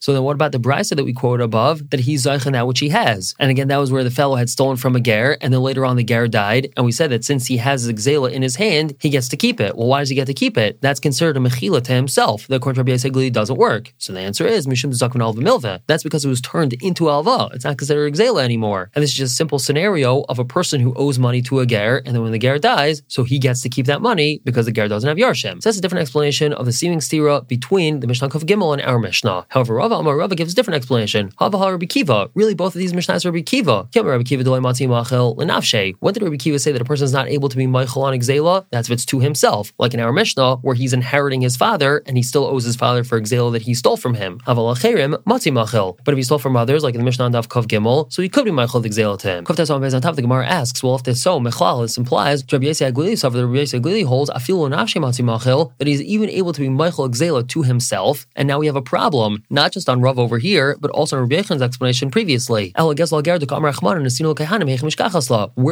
So 0.00 0.12
then 0.12 0.22
what 0.22 0.34
about 0.34 0.52
the 0.52 0.58
Brisa 0.58 0.96
that 0.96 1.04
we 1.04 1.12
quoted 1.12 1.42
above 1.42 1.90
that 1.90 2.00
he's 2.00 2.24
Zaycha 2.24 2.52
that 2.52 2.66
which 2.66 2.80
he 2.80 2.88
has? 2.90 3.34
And 3.38 3.50
again, 3.50 3.68
that 3.68 3.78
was 3.78 3.92
where 3.92 4.04
the 4.04 4.10
fellow 4.10 4.36
had 4.36 4.50
stolen 4.50 4.76
from 4.76 4.96
a 4.96 5.00
ger, 5.00 5.36
and 5.40 5.52
then 5.52 5.60
later 5.60 5.84
on 5.84 5.96
the 5.96 6.04
ger 6.04 6.28
died, 6.28 6.72
and 6.76 6.84
we 6.84 6.92
said 6.92 7.10
that 7.10 7.24
since 7.24 7.46
he 7.46 7.56
has 7.58 7.86
the 7.86 7.92
in 8.32 8.42
his 8.42 8.56
hand, 8.56 8.94
he 9.00 9.08
gets 9.08 9.28
to 9.28 9.36
keep 9.36 9.60
it. 9.60 9.76
Well, 9.76 9.86
why 9.86 10.00
does 10.00 10.08
he 10.08 10.14
get 10.14 10.26
to 10.26 10.34
keep 10.34 10.58
it? 10.58 10.80
That's 10.80 11.00
considered 11.00 11.36
a 11.36 11.40
mechila 11.40 11.82
to 11.84 11.92
himself. 11.92 12.46
The 12.46 12.56
according 12.56 12.84
to 12.84 12.92
Rabbi 12.92 13.28
doesn't 13.30 13.56
work. 13.56 13.92
So 13.98 14.12
the 14.12 14.20
answer 14.20 14.46
is 14.46 14.66
Mishum 14.66 14.92
Zakman 14.92 15.22
Alva 15.22 15.40
Milva. 15.40 15.80
That's 15.86 16.02
because 16.02 16.24
it 16.24 16.28
was 16.28 16.40
turned 16.40 16.74
into 16.74 17.10
Alva. 17.10 17.50
It's 17.54 17.64
not 17.64 17.78
considered 17.78 18.14
Xela 18.14 18.42
anymore. 18.42 18.90
And 18.94 19.02
this 19.02 19.10
is 19.10 19.16
just 19.16 19.32
a 19.32 19.36
simple 19.36 19.58
scenario 19.58 20.22
of 20.28 20.38
a 20.38 20.44
person 20.44 20.80
who 20.80 20.94
owes 20.94 21.18
money 21.18 21.42
to 21.42 21.60
a 21.60 21.66
ger, 21.66 22.02
and 22.04 22.14
then 22.14 22.22
when 22.22 22.32
the 22.32 22.38
ger 22.38 22.58
dies, 22.58 23.02
so 23.08 23.24
he 23.24 23.38
gets 23.38 23.60
to 23.62 23.68
keep 23.68 23.86
that 23.86 24.02
money 24.02 24.40
because 24.44 24.66
the 24.66 24.72
ger 24.72 24.88
doesn't 24.88 25.08
have 25.08 25.16
Yarshim. 25.16 25.62
So 25.62 25.68
that's 25.68 25.78
a 25.78 25.80
different 25.80 26.02
explanation 26.02 26.52
of 26.52 26.66
the 26.66 26.72
seeming 26.72 27.00
stira 27.00 27.46
between 27.46 28.00
the 28.00 28.06
Mishnah 28.06 28.28
Kuf 28.28 28.44
Gimel 28.44 28.72
and 28.72 28.82
our 28.82 28.98
Mishnah. 28.98 29.31
However, 29.48 29.74
Rava 29.74 29.96
Amar 29.96 30.16
Rava 30.16 30.34
gives 30.34 30.52
a 30.52 30.56
different 30.56 30.76
explanation. 30.76 31.32
Rabbi 31.40 31.86
Kiva. 31.86 32.30
Really, 32.34 32.54
both 32.54 32.74
of 32.74 32.78
these 32.78 32.92
Mishnahs 32.92 33.24
are 33.24 33.30
Rabbi 33.30 33.42
Kiva. 33.42 33.88
Rabbi 33.94 34.22
Kiva 34.22 35.94
When 36.00 36.14
did 36.14 36.22
Rabbi 36.22 36.36
Kiva 36.36 36.58
say 36.58 36.72
that 36.72 36.82
a 36.82 36.84
person 36.84 37.04
is 37.04 37.12
not 37.12 37.28
able 37.28 37.48
to 37.48 37.56
be 37.56 37.66
Meichel 37.66 38.02
on 38.02 38.12
Exela? 38.12 38.66
That's 38.70 38.88
if 38.88 38.92
it's 38.92 39.06
to 39.06 39.20
himself. 39.20 39.72
Like 39.78 39.94
in 39.94 40.00
our 40.00 40.12
Mishnah, 40.12 40.56
where 40.56 40.74
he's 40.74 40.92
inheriting 40.92 41.40
his 41.40 41.56
father 41.56 42.02
and 42.06 42.16
he 42.16 42.22
still 42.22 42.44
owes 42.44 42.64
his 42.64 42.76
father 42.76 43.04
for 43.04 43.20
Exela 43.20 43.52
that 43.52 43.62
he 43.62 43.74
stole 43.74 43.96
from 43.96 44.14
him. 44.14 44.40
But 44.44 44.58
if 46.12 46.16
he 46.16 46.22
stole 46.22 46.38
from 46.38 46.56
others, 46.56 46.82
like 46.82 46.94
in 46.94 47.00
the 47.00 47.04
Mishnah 47.04 47.24
on 47.24 47.32
Daf 47.32 47.48
Kov 47.48 47.66
Gimel, 47.66 48.12
so 48.12 48.22
he 48.22 48.28
could 48.28 48.44
be 48.44 48.50
Meichel 48.50 48.84
Exela 48.84 49.18
to 49.20 49.28
him. 49.28 49.44
Kuf 49.44 49.58
on 49.62 50.00
top, 50.00 50.10
of 50.10 50.16
the 50.16 50.22
Gemara 50.22 50.46
asks, 50.46 50.82
well, 50.82 50.96
if 50.96 51.04
this 51.04 51.22
so, 51.22 51.40
Mechlal, 51.40 51.82
this 51.82 51.96
implies 51.96 52.44
Rabbi 52.52 52.66
Yossi 52.66 52.90
Aglili, 52.92 53.16
so 53.16 53.30
Rabbi 53.30 53.58
Yossi 53.62 53.80
Aglili 53.80 54.04
holds 54.04 54.30
Afilu 54.30 54.68
Nafshe 54.68 55.00
Matzi 55.00 55.24
Machil, 55.24 55.72
that 55.78 55.86
he's 55.86 56.02
even 56.02 56.28
able 56.28 56.52
to 56.52 56.60
be 56.60 56.68
Meichel 56.68 57.08
Exela 57.08 57.46
to 57.48 57.62
himself. 57.62 58.26
And 58.36 58.48
now 58.48 58.58
we 58.58 58.66
have 58.66 58.76
a 58.76 58.82
problem, 58.82 59.21
not 59.50 59.72
just 59.72 59.88
on 59.88 60.00
Rav 60.00 60.18
over 60.18 60.38
here, 60.38 60.76
but 60.80 60.90
also 60.90 61.16
in 61.16 61.22
Rabbi 61.22 61.36
Yechan's 61.36 61.62
explanation 61.62 62.10
previously. 62.10 62.72
Where 62.74 62.86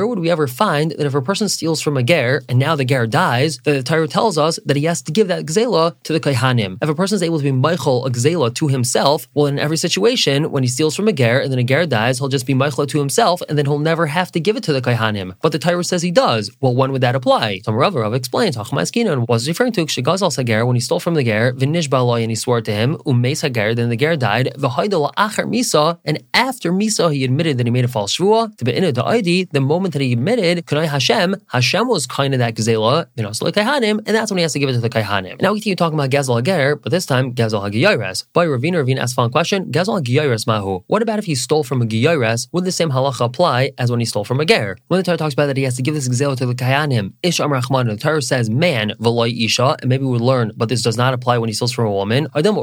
would 0.07 0.19
we 0.19 0.31
ever 0.31 0.47
find 0.47 0.91
that 0.93 1.07
if 1.07 1.15
a 1.15 1.23
person 1.23 1.49
steals 1.49 1.81
from 1.81 1.97
a 1.97 2.03
ger 2.03 2.43
and 2.49 2.59
now 2.59 2.77
the 2.77 2.85
ger 2.85 3.07
dies, 3.07 3.59
that 3.65 3.73
the 3.73 3.83
Torah 3.83 4.09
tells 4.09 4.39
us 4.39 4.59
that 4.65 4.77
he 4.77 4.85
has 4.85 5.03
to 5.03 5.13
give 5.13 5.29
that 5.29 5.47
gzela 5.47 6.01
to 6.03 6.13
the 6.13 6.21
kaihanim? 6.21 6.79
If 6.83 6.89
a 6.89 6.95
person 6.95 7.17
is 7.17 7.23
able 7.23 7.39
to 7.39 7.45
be 7.45 7.53
Meichel 7.53 8.07
a 8.07 8.11
gzela 8.11 8.55
to 8.55 8.69
himself, 8.69 9.29
well, 9.35 9.47
in 9.47 9.59
every 9.59 9.77
situation, 9.77 10.51
when 10.51 10.63
he 10.63 10.69
steals 10.69 10.97
from 10.97 11.09
a 11.09 11.13
ger 11.13 11.41
and 11.41 11.53
then 11.53 11.59
a 11.59 11.65
ger 11.65 11.87
dies, 11.87 12.19
he'll 12.19 12.29
just 12.29 12.47
be 12.47 12.55
Meichel 12.55 12.89
to 12.89 12.99
himself 12.99 13.43
and 13.49 13.59
then 13.59 13.67
he'll 13.67 13.79
never 13.79 14.07
have 14.07 14.33
to 14.33 14.41
give 14.41 14.57
it 14.57 14.63
to 14.65 14.73
the 14.73 14.83
kaihanim. 14.83 15.37
But 15.43 15.53
the 15.53 15.59
Torah 15.59 15.85
says 15.85 16.03
he 16.03 16.11
does. 16.11 16.51
Well, 16.61 16.75
when 16.75 16.93
would 16.93 17.03
that 17.03 17.15
apply? 17.15 17.61
Some 17.65 17.75
Rav 17.75 17.95
Rav 17.95 18.15
explains, 18.15 18.57
was 18.57 19.49
referring 19.49 19.73
to 19.73 19.87
Shigazal 19.87 20.33
Sager 20.33 20.67
when 20.67 20.77
he 20.77 20.81
stole 20.81 21.01
from 21.01 21.15
the 21.15 21.25
ger, 21.25 21.55
and 21.61 22.31
he 22.31 22.35
swore 22.35 22.61
to 22.61 22.73
him, 22.73 22.97
Umes 23.07 23.40
Then 23.41 23.89
the 23.89 23.97
ger 23.97 24.17
died, 24.17 24.53
Misa, 24.57 25.99
and 26.05 26.23
after 26.35 26.73
Misa, 26.73 27.13
he 27.13 27.25
admitted 27.25 27.59
that 27.59 27.67
he 27.67 27.71
made 27.71 27.85
a 27.85 27.89
false 27.89 28.17
shvua. 28.17 28.57
To 28.57 28.65
be 28.65 28.75
in 28.75 28.85
the 28.85 29.61
moment 29.61 29.93
that 29.95 30.03
he 30.03 30.13
admitted, 30.13 30.67
Kunai 30.67 30.87
Hashem, 30.87 31.37
Hashem 31.49 31.89
was 31.89 32.07
kind 32.07 32.35
of 32.35 32.39
that 32.39 32.55
gzela, 32.55 33.07
like 33.17 33.55
Kaihanim, 33.55 33.99
and 33.99 34.09
that's 34.09 34.31
when 34.31 34.39
he 34.39 34.43
has 34.43 34.53
to 34.53 34.59
give 34.59 34.69
it 34.69 34.73
to 34.75 34.81
the 34.81 34.91
Kaihanim. 34.91 35.41
Now 35.41 35.53
we 35.53 35.61
continue 35.61 35.77
talking 35.77 35.99
about 35.99 36.11
Gezel 36.11 36.37
Hager, 36.37 36.77
but 36.77 36.91
this 36.91 37.07
time 37.07 37.35
Gezel 37.35 37.63
Hagiyores. 37.63 38.25
By 38.33 38.47
Ravina, 38.47 38.85
Ravina 38.85 39.01
asked 39.01 39.17
one 39.17 39.31
question, 39.31 39.71
Gezel 39.73 40.01
Hagiyores 40.01 40.47
Mahu. 40.47 40.83
What 40.87 41.03
about 41.03 41.19
if 41.19 41.25
he 41.25 41.35
stole 41.35 41.65
from 41.65 41.83
a 41.83 41.87
Giyores? 41.87 42.49
Would 42.53 42.65
the 42.65 42.73
same 42.73 42.91
halacha 42.91 43.25
apply 43.25 43.73
as 43.79 43.91
when 43.91 44.01
he 44.01 44.07
stole 44.07 44.25
from 44.25 44.41
a 44.41 44.45
Ger? 44.45 44.77
When 44.89 44.99
the 44.99 45.05
Torah 45.05 45.17
talks 45.17 45.35
about 45.35 45.47
that 45.47 45.57
he 45.57 45.63
has 45.65 45.77
to 45.77 45.83
give 45.83 45.95
this 45.95 46.09
gzela 46.09 46.37
to 46.37 46.47
the 46.47 46.55
Kaihanim, 46.55 47.13
Ish 47.23 47.41
Rahman, 47.41 47.89
the 47.89 47.97
Torah 47.97 48.23
says 48.23 48.51
man, 48.51 48.93
Veloy 49.01 49.45
Isha, 49.45 49.77
and 49.81 49.89
maybe 49.89 50.05
we 50.05 50.19
learn, 50.19 50.53
but 50.57 50.69
this 50.69 50.83
does 50.83 50.97
not 50.97 51.15
apply 51.15 51.39
when 51.39 51.49
he 51.49 51.55
steals 51.55 51.73
from 51.73 51.87
a 51.87 51.91
woman. 51.91 52.29
Adam 52.35 52.57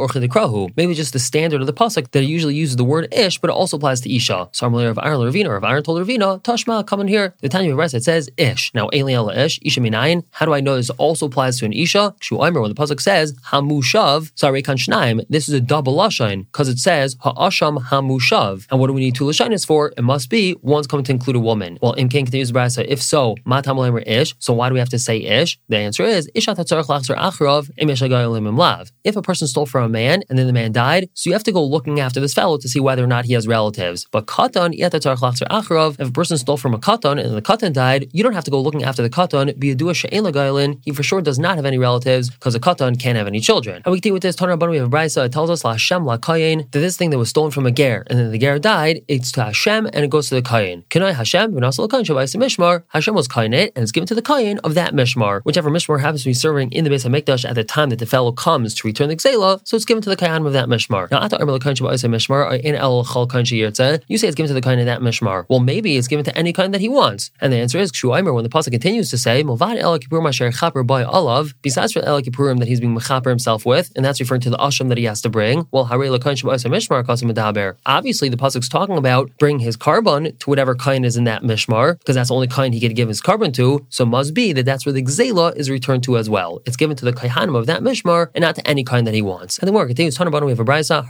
Maybe 0.76 0.94
just 0.94 1.14
the 1.14 1.20
standard 1.20 1.62
of 1.62 1.68
the 1.68 1.74
pasuk 1.74 2.12
that 2.12 2.24
usually 2.24 2.56
uses 2.56 2.76
the 2.76 2.84
word 2.84 3.14
ish, 3.14 3.38
but 3.40 3.50
it 3.50 3.54
also 3.54 3.78
applies 3.78 4.02
to 4.02 4.14
isha. 4.14 4.50
So 4.52 4.70
Amalei 4.70 4.90
of 4.90 5.00
Aaron 5.02 5.20
Ravina, 5.20 5.48
or 5.48 5.56
of 5.58 5.64
Aaron 5.64 5.84
told 5.84 6.02
Ravina, 6.02 6.24
oh, 6.24 6.40
Tashma, 6.40 6.86
come 6.86 7.02
in 7.02 7.08
here. 7.08 7.34
The 7.42 7.50
Tanya 7.50 7.78
of 7.78 7.94
it 7.94 8.04
says 8.04 8.30
ish. 8.38 8.72
Now 8.74 8.90
alien 8.94 9.30
ish, 9.30 9.60
isha 9.64 9.80
minayin. 9.82 10.24
How 10.32 10.46
do 10.46 10.54
I 10.54 10.62
know 10.62 10.76
this 10.76 10.90
also 10.92 11.28
applies 11.28 11.60
to 11.60 11.66
an 11.66 11.74
isha? 11.74 12.16
Shu 12.22 12.38
when 12.38 12.54
the 12.54 12.76
pasuk 12.76 13.02
says 13.02 13.34
hamushav, 13.52 14.32
sorry 14.36 14.62
kan 14.62 14.78
shnaim. 14.78 15.26
This 15.30 15.48
is 15.48 15.54
a 15.54 15.62
double 15.62 15.96
lashain 15.96 16.46
because 16.46 16.70
it 16.70 16.80
says 16.80 17.16
ha'asham 17.22 17.78
hamushav. 17.90 18.68
And 18.72 18.80
what 18.80 18.88
do 18.88 18.94
we 18.94 19.02
need 19.02 19.16
two 19.16 19.26
lashanis 19.26 19.66
for? 19.66 19.94
It 19.98 20.04
must 20.04 20.30
be 20.30 20.56
one's 20.62 20.88
coming 20.88 21.04
to 21.06 21.12
include 21.12 21.36
a 21.36 21.40
woman. 21.40 21.78
Well, 21.82 21.94
in 21.94 22.10
King 22.10 22.26
continues 22.26 22.52
Brasa, 22.52 22.86
if 22.88 23.02
so, 23.02 23.36
matam 23.46 23.78
ish. 24.06 24.36
So 24.40 24.54
why 24.54 24.70
do 24.70 24.74
we 24.74 24.80
have 24.80 24.90
to 24.90 25.00
say 25.00 25.18
ish? 25.18 25.60
The 25.70 25.78
answer 25.78 26.04
is 26.04 26.30
isha 26.34 26.56
tatzarach 26.56 26.86
lachzer 26.86 27.18
achrav 27.18 27.70
im 27.78 28.58
lav. 28.58 28.92
If 29.04 29.16
a 29.16 29.22
person 29.22 29.48
stole 29.48 29.66
from 29.66 29.84
a 29.84 29.90
man 29.90 30.24
and 30.30 30.38
then 30.38 30.47
the 30.48 30.54
man 30.54 30.72
died. 30.72 31.10
So 31.13 31.30
you 31.30 31.34
have 31.34 31.44
to 31.44 31.51
go 31.51 31.63
looking 31.63 32.00
after 32.00 32.20
this 32.20 32.34
fellow 32.34 32.58
to 32.58 32.68
see 32.68 32.80
whether 32.80 33.04
or 33.04 33.08
not 33.08 33.25
he 33.25 33.34
has 33.34 33.48
relatives. 33.48 34.08
But 34.12 34.25
katan, 34.25 34.74
if 34.77 36.08
a 36.08 36.12
person 36.12 36.38
stole 36.38 36.58
from 36.58 36.74
a 36.74 36.80
katan 36.80 37.24
and 37.24 37.36
the 37.36 37.42
katan 37.42 37.74
died, 37.74 38.10
you 38.13 38.24
don't 38.24 38.34
have 38.34 38.44
to 38.46 38.51
go 38.51 38.62
looking 38.62 38.84
after 38.84 39.01
the 39.01 39.10
katan. 39.10 39.58
Be 39.60 39.72
a 39.72 39.75
dua 39.75 39.94
he 39.94 40.92
for 40.92 41.04
sure 41.04 41.22
does 41.22 41.39
not 41.39 41.56
have 41.56 41.66
any 41.66 41.77
relatives 41.77 42.30
because 42.30 42.56
a 42.56 42.60
katan 42.60 43.00
can't 43.00 43.18
have 43.18 43.27
any 43.27 43.39
children. 43.39 43.82
And 43.86 43.92
we 43.92 43.98
continue 43.98 44.13
with 44.13 44.24
this 44.24 44.36
Tanah 44.36 44.70
we 44.70 44.77
have 44.77 44.88
a 44.88 44.89
brisa. 44.89 45.25
It 45.25 45.32
tells 45.32 45.50
us 45.50 45.63
la 45.63 45.74
Hashem 45.74 46.06
la 46.06 46.18
kayin 46.18 46.70
that 46.72 46.80
this 46.80 46.98
thing 46.98 47.10
that 47.12 47.18
was 47.18 47.30
stolen 47.30 47.51
from 47.51 47.66
a 47.66 47.72
ger 47.72 48.06
and 48.08 48.20
then 48.20 48.32
the 48.32 48.38
ger 48.38 48.60
died, 48.60 49.01
it's 49.08 49.32
to 49.34 49.44
Hashem 49.44 49.86
and 49.88 49.98
it 50.06 50.10
goes 50.10 50.30
to 50.30 50.36
the 50.36 50.42
kayin. 50.42 50.88
Kenai 50.89 51.12
Hashem 51.12 51.54
v'nasal 51.54 51.88
kayin 51.88 52.06
mishmar. 52.06 52.84
Hashem 52.89 53.13
was 53.13 53.27
kayin 53.27 53.54
it 53.54 53.74
and 53.75 53.84
it's 53.84 53.92
given 53.92 54.08
to 54.08 54.16
the 54.16 54.22
kayin 54.22 54.60
of 54.63 54.75
that 54.75 54.94
mishmar, 54.94 55.42
whichever 55.44 55.70
mishmar 55.70 56.00
happens 56.00 56.24
to 56.24 56.30
be 56.30 56.34
serving 56.34 56.72
in 56.72 56.84
the 56.84 56.89
base 56.89 57.06
of 57.06 57.12
Mikdash 57.12 57.48
at 57.48 57.56
the 57.56 57.63
time 57.63 57.89
that 57.89 58.00
the 58.00 58.06
fellow 58.06 58.32
comes 58.32 58.74
to 58.75 58.88
return 58.88 59.10
the 59.10 59.16
gzela. 59.16 59.62
So 59.68 59.75
it's 59.75 59.86
given 59.86 60.01
to 60.04 60.10
the 60.10 60.18
kayin 60.18 60.37
of 60.46 60.53
that 60.53 60.67
mishmar. 60.67 61.10
Now 61.12 61.20
ata 61.22 61.39
armel 61.39 61.60
kayin 61.60 62.10
mishmar 62.10 62.51
uh, 62.51 62.56
in 62.56 62.75
el 62.75 63.03
chal 63.03 63.27
kayin 63.27 64.03
You 64.08 64.17
say 64.17 64.27
it's 64.27 64.36
given 64.36 64.48
to 64.48 64.53
the 64.53 64.62
kind 64.62 64.79
of 64.79 64.86
that 64.86 65.01
mishmar. 65.01 65.46
Well, 65.50 65.60
maybe 65.60 65.98
it's 65.98 66.08
given 66.08 66.25
to 66.25 66.38
any 66.38 66.53
kind 66.53 66.74
that 66.74 66.82
he 66.82 66.89
wants. 66.89 67.32
And 67.41 67.51
the 67.51 67.58
answer 67.58 67.77
is 67.77 67.91
kshuaimer 67.91 68.34
when 68.34 68.44
the 68.44 68.50
pasuk 68.50 68.72
continues 68.72 69.10
to 69.10 69.17
say 69.17 69.44
Milvad 69.44 69.77
el 69.77 69.98
kippur 70.00 70.22
masher 70.22 70.51
chaper 70.51 70.84
olav. 70.89 71.53
Besides 71.62 71.94
for 71.94 72.01
el 72.03 72.22
kippurim 72.22 72.60
that 72.60 72.67
he's 72.67 72.79
being 72.79 72.96
mechaper 72.96 73.29
himself 73.29 73.65
with, 73.65 73.91
and 73.96 74.03
that's 74.06 74.20
referring 74.20 74.41
to 74.41 74.50
the 74.50 74.58
asham 74.58 74.89
that 74.89 74.98
he 74.98 75.06
has 75.06 75.22
to 75.22 75.29
bring. 75.29 75.67
Well, 75.72 75.86
hare 75.86 75.98
mishmar 76.00 77.75
Obviously, 77.86 78.29
the 78.29 78.38
pasuk's 78.38 78.70
talking 78.70 78.98
about 78.98 79.32
bring 79.38 79.60
his 79.60 79.77
korban 79.77 80.38
to 80.39 80.50
whatever 80.50 80.75
kind 80.75 81.06
is 81.06 81.17
in 81.17 81.24
that 81.25 81.44
mishmar, 81.44 81.98
because 82.00 82.15
that's 82.15 82.29
the 82.29 82.36
only 82.36 82.48
kind 82.48 82.74
he 82.74 82.79
could 82.79 82.96
give 82.96 83.08
his 83.08 83.22
korban 83.22 83.53
to. 83.53 83.86
So 83.89 84.06
must 84.06 84.34
be 84.34 84.53
that 84.53 84.65
that's 84.65 84.86
where 84.86 84.94
the 84.94 85.03
gzela 85.03 85.56
is 85.56 85.70
returned 85.70 86.03
to 86.03 86.17
as 86.17 86.29
well. 86.29 86.62
It's 86.65 86.77
given 86.77 86.96
to 86.98 87.06
the 87.06 87.13
kaihanim 87.13 87.56
of 87.56 87.65
that 87.67 87.82
mishmar 87.82 88.29
and 88.36 88.41
not 88.41 88.56
to 88.56 88.67
any 88.67 88.84
kind 88.84 89.08
that 89.08 89.13
he 89.13 89.22
wants. 89.22 89.58
And 89.60 89.67
the 89.67 89.72
more 89.72 89.86
continues, 89.86 90.17
We 90.27 90.51
have 90.51 90.60
a 90.60 90.65
brisa, 90.65 91.07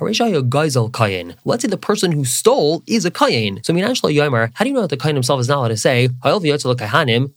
Kayin. 0.91 1.35
Let's 1.43 1.63
say 1.63 1.67
the 1.67 1.77
person 1.77 2.11
who 2.11 2.23
stole 2.23 2.83
is 2.85 3.03
a 3.05 3.11
Kayin. 3.11 3.65
So 3.65 3.73
Minashla 3.73 4.13
Yomer, 4.13 4.51
how 4.53 4.63
do 4.63 4.69
you 4.69 4.75
know 4.75 4.81
that 4.81 4.89
the 4.89 4.97
Kayin 4.97 5.15
himself 5.15 5.39
is 5.39 5.47
not 5.47 5.57
allowed 5.57 5.69
to 5.69 5.77
say, 5.77 6.09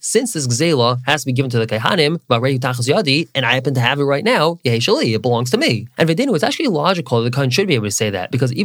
since 0.01 0.33
this 0.33 0.47
gzela 0.47 0.99
has 1.07 1.23
to 1.23 1.27
be 1.27 1.33
given 1.33 1.51
to 1.51 1.59
the 1.59 1.67
Kaihanim, 1.67 2.21
and 3.35 3.47
I 3.47 3.55
happen 3.55 3.75
to 3.75 3.81
have 3.81 3.99
it 3.99 4.05
right 4.05 4.25
now, 4.25 4.59
it 4.63 5.23
belongs 5.23 5.51
to 5.51 5.57
me. 5.57 5.89
And 5.97 6.09
Vedinu, 6.09 6.35
it's 6.35 6.45
actually 6.45 6.69
logical 6.69 7.23
that 7.23 7.31
the 7.31 7.37
Kain 7.37 7.51
should 7.51 7.67
be 7.67 7.75
able 7.75 7.87
to 7.87 7.91
say 7.91 8.11
that 8.11 8.31
because 8.31 8.53
if 8.53 8.57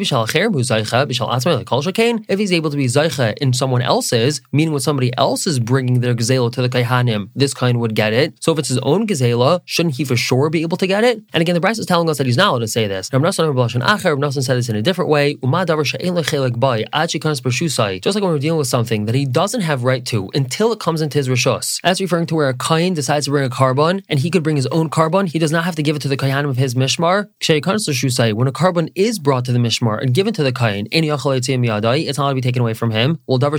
he's 2.40 2.52
able 2.52 2.70
to 2.70 2.78
be 2.78 2.86
Zaycha 2.86 3.38
in 3.38 3.54
someone 3.54 3.82
else's, 3.82 4.42
meaning 4.52 4.74
when 4.74 4.82
somebody 4.82 5.16
else 5.18 5.48
is 5.48 5.60
bringing 5.60 6.02
their 6.02 6.14
Gazela 6.14 6.52
to 6.54 6.62
the 6.62 6.70
Kaihanim, 6.70 7.30
this 7.36 7.54
Kain 7.54 7.80
would 7.80 7.96
get 7.96 8.14
it. 8.14 8.34
So 8.42 8.52
if 8.52 8.60
it's 8.60 8.70
his 8.70 8.80
own 8.80 9.08
Gazela, 9.08 9.62
shouldn't 9.66 9.96
he 9.96 10.04
for 10.04 10.18
sure 10.18 10.50
be 10.50 10.62
able 10.62 10.78
to 10.78 10.88
get 10.88 11.04
it? 11.04 11.22
And 11.34 11.42
again, 11.42 11.54
the 11.56 11.62
Bryce 11.62 11.80
is 11.80 11.86
telling 11.86 12.10
us 12.10 12.18
that 12.18 12.26
he's 12.26 12.38
not 12.38 12.50
allowed 12.50 12.60
to 12.60 12.68
say 12.68 12.88
this. 12.88 13.05
Rav 13.14 13.22
Nassan 13.22 14.44
said 14.44 14.58
this 14.58 14.70
in 14.70 14.76
a 14.76 14.82
different 14.82 15.10
way. 15.10 15.36
Just 15.36 15.44
like 18.16 18.24
when 18.24 18.32
we're 18.32 18.40
dealing 18.40 18.58
with 18.58 18.68
something 18.68 19.06
that 19.06 19.16
he 19.16 19.26
doesn't 19.26 19.62
have 19.62 19.84
right 19.84 20.06
to 20.06 20.30
until 20.34 20.72
it 20.72 20.80
comes 20.80 21.02
into 21.02 21.18
his 21.18 21.28
rishos. 21.28 21.82
That's 21.82 22.02
referring 22.02 22.26
to 22.28 22.36
where 22.36 22.50
a 22.50 22.54
Kain 22.54 22.94
decides 22.94 23.26
to 23.26 23.32
bring 23.32 23.46
a 23.46 23.50
korban 23.50 24.04
and 24.10 24.20
he 24.20 24.30
could 24.30 24.44
bring 24.44 24.56
his 24.56 24.68
own 24.68 24.90
korban. 24.90 25.28
He 25.28 25.40
does 25.40 25.52
not 25.52 25.66
have 25.66 25.76
to 25.76 25.84
give 25.84 25.96
it 25.96 26.02
to 26.04 26.08
the 26.08 26.18
Kaihanim 26.18 26.50
of 26.50 26.58
his 26.58 26.76
Mishmar. 26.76 27.30
When 28.36 28.48
a 28.48 28.52
korban 28.52 28.92
is 28.96 29.20
brought 29.20 29.46
to 29.46 29.52
the 29.52 29.60
Mishmar 29.60 30.02
and 30.02 30.14
given 30.14 30.34
to 30.34 30.44
the 30.44 30.52
Kain, 30.52 30.88
it's 30.92 32.18
not 32.18 32.30
to 32.30 32.36
be 32.36 32.42
taken 32.42 32.62
away 32.62 32.74
from 32.74 32.92
him. 32.92 33.20
Something 33.28 33.50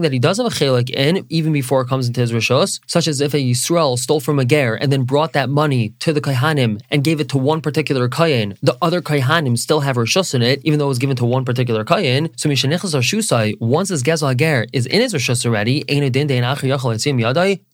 that 0.00 0.12
he 0.12 0.18
does 0.18 0.38
have 0.38 0.46
a 0.46 0.50
chelik 0.50 0.90
in, 0.90 1.26
even 1.28 1.52
before 1.52 1.82
it 1.82 1.88
comes 1.88 2.06
into 2.06 2.20
his 2.20 2.32
Rishos, 2.32 2.80
such 2.86 3.08
as 3.08 3.20
if 3.20 3.34
a 3.34 3.38
Yisrael 3.38 3.98
stole 3.98 4.20
from 4.20 4.38
a 4.38 4.44
Ger 4.44 4.74
and 4.74 4.92
then 4.92 5.04
brought 5.04 5.32
that 5.32 5.48
money 5.48 5.94
to 6.00 6.12
the 6.12 6.20
Kaihanim 6.20 6.80
and 6.90 7.04
gave 7.04 7.20
it 7.20 7.28
to 7.30 7.38
one 7.38 7.60
particular 7.60 8.08
Kain, 8.08 8.54
the 8.62 8.76
other 8.80 9.00
Kaihanim 9.00 9.58
still 9.58 9.80
have 9.80 9.96
Rishos 9.96 10.34
in 10.34 10.42
it, 10.42 10.60
even 10.64 10.78
though 10.78 10.86
it 10.86 10.88
was 10.88 10.98
given 10.98 11.16
to 11.16 11.24
one 11.24 11.44
particular 11.44 11.84
Kain. 11.84 12.30
So 12.36 12.48
Mishanichas 12.48 12.94
Shusai, 12.96 13.60
once 13.60 13.88
his 13.88 14.02
Gezel 14.02 14.36
Ger 14.36 14.66
is 14.72 14.86
in 14.86 15.00
his 15.00 15.14
Rishos 15.14 15.46
already, 15.46 15.84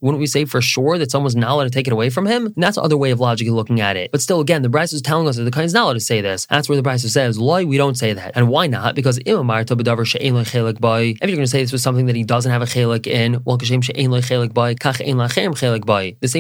wouldn't 0.01 0.21
we 0.21 0.27
say 0.27 0.45
for 0.45 0.61
sure 0.61 0.99
that 0.99 1.11
someone's 1.11 1.37
not 1.37 1.51
allowed 1.51 1.65
to 1.65 1.71
take 1.71 1.87
it 1.87 1.93
away 1.93 2.11
from 2.11 2.27
him? 2.27 2.47
And 2.47 2.63
that's 2.63 2.77
the 2.77 2.83
other 2.83 2.97
way 2.97 3.11
of 3.11 3.21
logically 3.21 3.53
looking 3.53 3.81
at 3.81 3.97
it. 3.97 4.11
But 4.13 4.21
still, 4.21 4.41
again, 4.41 4.63
the 4.63 4.69
Bryce 4.69 4.93
is 4.93 5.03
telling 5.03 5.29
us 5.29 5.37
that 5.37 5.45
the 5.45 5.51
Kain's 5.51 5.75
not 5.75 5.85
allowed 5.85 5.95
to 5.95 6.01
say 6.01 6.21
this. 6.21 6.47
That's 6.47 6.69
where 6.69 6.77
the 6.77 6.83
Bryce 6.83 7.11
says, 7.11 7.39
Loi, 7.39 7.67
we 7.67 7.77
don't 7.77 7.97
say 7.97 8.13
that. 8.13 8.33
And 8.35 8.49
why 8.49 8.67
not? 8.67 8.95
Because 8.95 9.19
if 9.19 9.27
you're 9.27 9.45
going 9.45 9.65
to 9.65 11.47
say 11.47 11.63
this 11.63 11.73
was 11.73 11.83
something 11.83 12.07
that 12.07 12.17
he 12.17 12.25
doesn't 12.25 12.51
have 12.51 12.63
a 12.63 12.67
chelik 12.67 13.07
in, 13.07 13.43
well, 13.45 13.57
the 13.57 13.67
same 13.67 13.81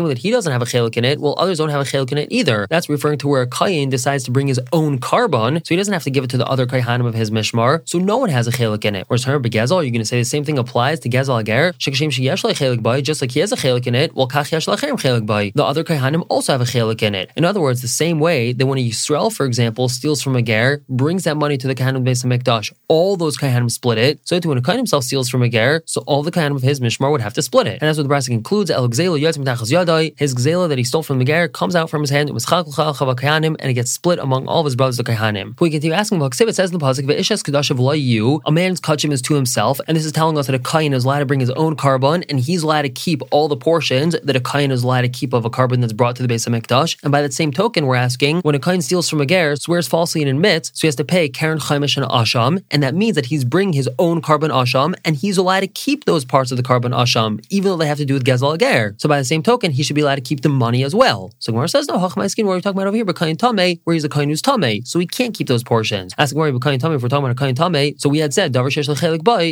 way 0.04 0.08
that 0.08 0.18
he 0.18 0.30
doesn't 0.30 0.52
have 0.52 0.62
a 0.62 0.64
chelik 0.64 0.96
in 0.96 1.04
it, 1.04 1.20
well, 1.20 1.34
others 1.38 1.58
don't 1.58 1.68
have 1.68 1.80
a 1.80 1.84
chelik 1.84 2.12
in 2.12 2.18
it 2.18 2.28
either. 2.30 2.61
That's 2.68 2.88
referring 2.88 3.18
to 3.18 3.28
where 3.28 3.42
a 3.42 3.46
Kayin 3.46 3.90
decides 3.90 4.24
to 4.24 4.30
bring 4.30 4.48
his 4.48 4.60
own 4.72 4.98
korban, 4.98 5.56
so 5.66 5.74
he 5.74 5.76
doesn't 5.76 5.92
have 5.92 6.04
to 6.04 6.10
give 6.10 6.24
it 6.24 6.30
to 6.30 6.36
the 6.36 6.46
other 6.46 6.66
Kaihanim 6.66 7.06
of 7.06 7.14
his 7.14 7.30
Mishmar, 7.30 7.82
so 7.88 7.98
no 7.98 8.16
one 8.16 8.30
has 8.30 8.46
a 8.46 8.52
chelik 8.52 8.84
in 8.84 8.94
it. 8.94 9.04
Whereas 9.08 9.24
her 9.24 9.38
Begezel, 9.40 9.82
you're 9.82 9.90
going 9.90 9.94
to 9.94 10.04
say 10.04 10.18
the 10.18 10.24
same 10.24 10.44
thing 10.44 10.58
applies 10.58 11.00
to 11.00 11.08
Gezel 11.08 11.40
Ager, 11.40 11.72
just 11.78 13.20
like 13.20 13.30
he 13.32 13.40
has 13.40 13.52
a 13.52 13.56
chelik 13.56 13.86
in 13.86 13.94
it, 13.94 14.14
well, 14.14 14.26
the 14.26 15.64
other 15.64 15.84
Kaihanim 15.84 16.26
also 16.28 16.52
have 16.52 16.60
a 16.60 16.64
chelik 16.64 17.02
in 17.02 17.14
it. 17.14 17.30
In 17.36 17.44
other 17.44 17.60
words, 17.60 17.82
the 17.82 17.88
same 17.88 18.20
way 18.20 18.52
that 18.52 18.66
when 18.66 18.78
a 18.78 18.88
Yisrael, 18.88 19.32
for 19.32 19.46
example, 19.46 19.88
steals 19.88 20.22
from 20.22 20.36
a 20.36 20.42
Ger, 20.42 20.82
brings 20.88 21.24
that 21.24 21.36
money 21.36 21.56
to 21.58 21.66
the 21.66 21.74
Kaihanim 21.74 22.04
base 22.04 22.24
of 22.24 22.30
Mikdash, 22.30 22.72
all 22.88 23.16
those 23.16 23.36
Kaihanim 23.36 23.70
split 23.70 23.98
it. 23.98 24.20
So 24.24 24.38
when 24.44 24.58
a 24.58 24.62
Kaihanim 24.62 24.78
himself 24.78 25.04
steals 25.04 25.28
from 25.28 25.42
a 25.42 25.48
Ger, 25.48 25.82
so 25.86 26.02
all 26.06 26.22
the 26.22 26.30
Kaihanim 26.30 26.56
of 26.56 26.62
his 26.62 26.80
Mishmar 26.80 27.10
would 27.10 27.20
have 27.20 27.34
to 27.34 27.42
split 27.42 27.66
it. 27.66 27.80
And 27.80 27.88
that's 27.88 27.98
what 27.98 28.08
the 28.08 28.14
Brasik 28.14 28.30
includes. 28.30 28.70
El 28.70 28.88
Gzela 28.88 29.18
Yadai, 29.20 30.18
his 30.18 30.34
Gzela 30.34 30.68
that 30.68 30.78
he 30.78 30.84
stole 30.84 31.02
from 31.02 31.18
the 31.18 31.24
Ger 31.24 31.48
comes 31.48 31.74
out 31.74 31.90
from 31.90 32.00
his 32.00 32.10
hand, 32.10 32.28
it 32.28 32.32
was 32.32 32.44
and 32.52 33.56
it 33.64 33.74
gets 33.74 33.90
split 33.90 34.18
among 34.18 34.46
all 34.46 34.60
of 34.60 34.66
his 34.66 34.76
brothers, 34.76 34.98
the 34.98 35.04
Kaihanim. 35.04 35.58
We 35.58 35.70
continue 35.70 35.94
asking 35.94 36.18
about 36.18 36.38
it 36.38 36.54
says 36.54 36.70
in 36.70 36.78
the 36.78 36.84
Pasuk, 36.84 38.40
a 38.44 38.52
man's 38.52 38.80
kachim 38.80 39.12
is 39.12 39.22
to 39.22 39.34
himself, 39.34 39.80
and 39.86 39.96
this 39.96 40.04
is 40.04 40.12
telling 40.12 40.36
us 40.36 40.46
that 40.46 40.54
a 40.54 40.58
Kain 40.58 40.92
is 40.92 41.04
allowed 41.04 41.20
to 41.20 41.26
bring 41.26 41.40
his 41.40 41.50
own 41.50 41.76
korban, 41.76 42.24
and 42.28 42.40
he's 42.40 42.62
allowed 42.62 42.82
to 42.82 42.88
keep 42.88 43.22
all 43.30 43.48
the 43.48 43.56
portions 43.56 44.14
that 44.22 44.36
a 44.36 44.40
Kain 44.40 44.70
is 44.70 44.82
allowed 44.82 45.02
to 45.02 45.08
keep 45.08 45.32
of 45.32 45.44
a 45.44 45.50
korban 45.50 45.80
that's 45.80 45.92
brought 45.92 46.16
to 46.16 46.22
the 46.22 46.28
base 46.28 46.46
of 46.46 46.52
Mikdash. 46.52 47.02
And 47.02 47.10
by 47.10 47.22
that 47.22 47.32
same 47.32 47.52
token, 47.52 47.86
we're 47.86 47.96
asking 47.96 48.40
when 48.40 48.54
a 48.54 48.58
Kain 48.58 48.82
steals 48.82 49.08
from 49.08 49.20
a 49.20 49.26
Ger, 49.26 49.56
swears 49.56 49.88
falsely 49.88 50.20
and 50.22 50.30
admits, 50.30 50.70
so 50.74 50.82
he 50.82 50.88
has 50.88 50.96
to 50.96 51.04
pay 51.04 51.28
Karen 51.28 51.58
Chaimish 51.58 51.96
and 51.96 52.06
Asham, 52.06 52.62
and 52.70 52.82
that 52.82 52.94
means 52.94 53.14
that 53.14 53.26
he's 53.26 53.44
bringing 53.44 53.72
his 53.72 53.88
own 53.98 54.20
korban 54.20 54.50
Asham, 54.50 54.94
and 55.04 55.16
he's 55.16 55.38
allowed 55.38 55.60
to 55.60 55.68
keep 55.68 56.04
those 56.04 56.24
parts 56.24 56.50
of 56.50 56.56
the 56.56 56.62
korban 56.62 56.92
Asham, 56.92 57.44
even 57.50 57.70
though 57.70 57.76
they 57.76 57.86
have 57.86 57.98
to 57.98 58.04
do 58.04 58.14
with 58.14 58.24
Gezel 58.24 58.58
Ger. 58.58 58.94
So 58.98 59.08
by 59.08 59.18
the 59.18 59.24
same 59.24 59.42
token, 59.42 59.70
he 59.70 59.82
should 59.82 59.96
be 59.96 60.02
allowed 60.02 60.16
to 60.16 60.20
keep 60.20 60.42
the 60.42 60.48
money 60.48 60.82
as 60.82 60.94
well. 60.94 61.32
So 61.38 61.52
Gemara 61.52 61.68
says, 61.68 61.88
no, 61.88 61.98
Hachmaiskin, 61.98 62.31
what 62.38 62.52
are 62.52 62.56
we 62.56 62.60
talking 62.62 62.78
about 62.78 62.88
over 62.88 62.96
here? 62.96 63.04
But 63.04 63.18
Kain 63.18 63.36
Tame, 63.36 63.78
where 63.84 63.94
he's 63.94 64.04
a 64.04 64.08
Kain 64.08 64.28
who's 64.28 64.42
Tame, 64.42 64.84
so 64.84 64.98
we 64.98 65.06
can't 65.06 65.34
keep 65.34 65.48
those 65.48 65.62
portions. 65.62 66.14
Asking 66.18 66.38
where 66.38 66.50
Tame, 66.50 66.92
if 66.92 67.02
we're 67.02 67.08
talking 67.08 67.24
about 67.24 67.30
a 67.30 67.34
Kain 67.34 67.54
Tame, 67.54 67.98
so 67.98 68.08
we 68.08 68.18
had 68.18 68.34
said, 68.34 68.52
Davar 68.52 68.68
Shesh 68.68 68.92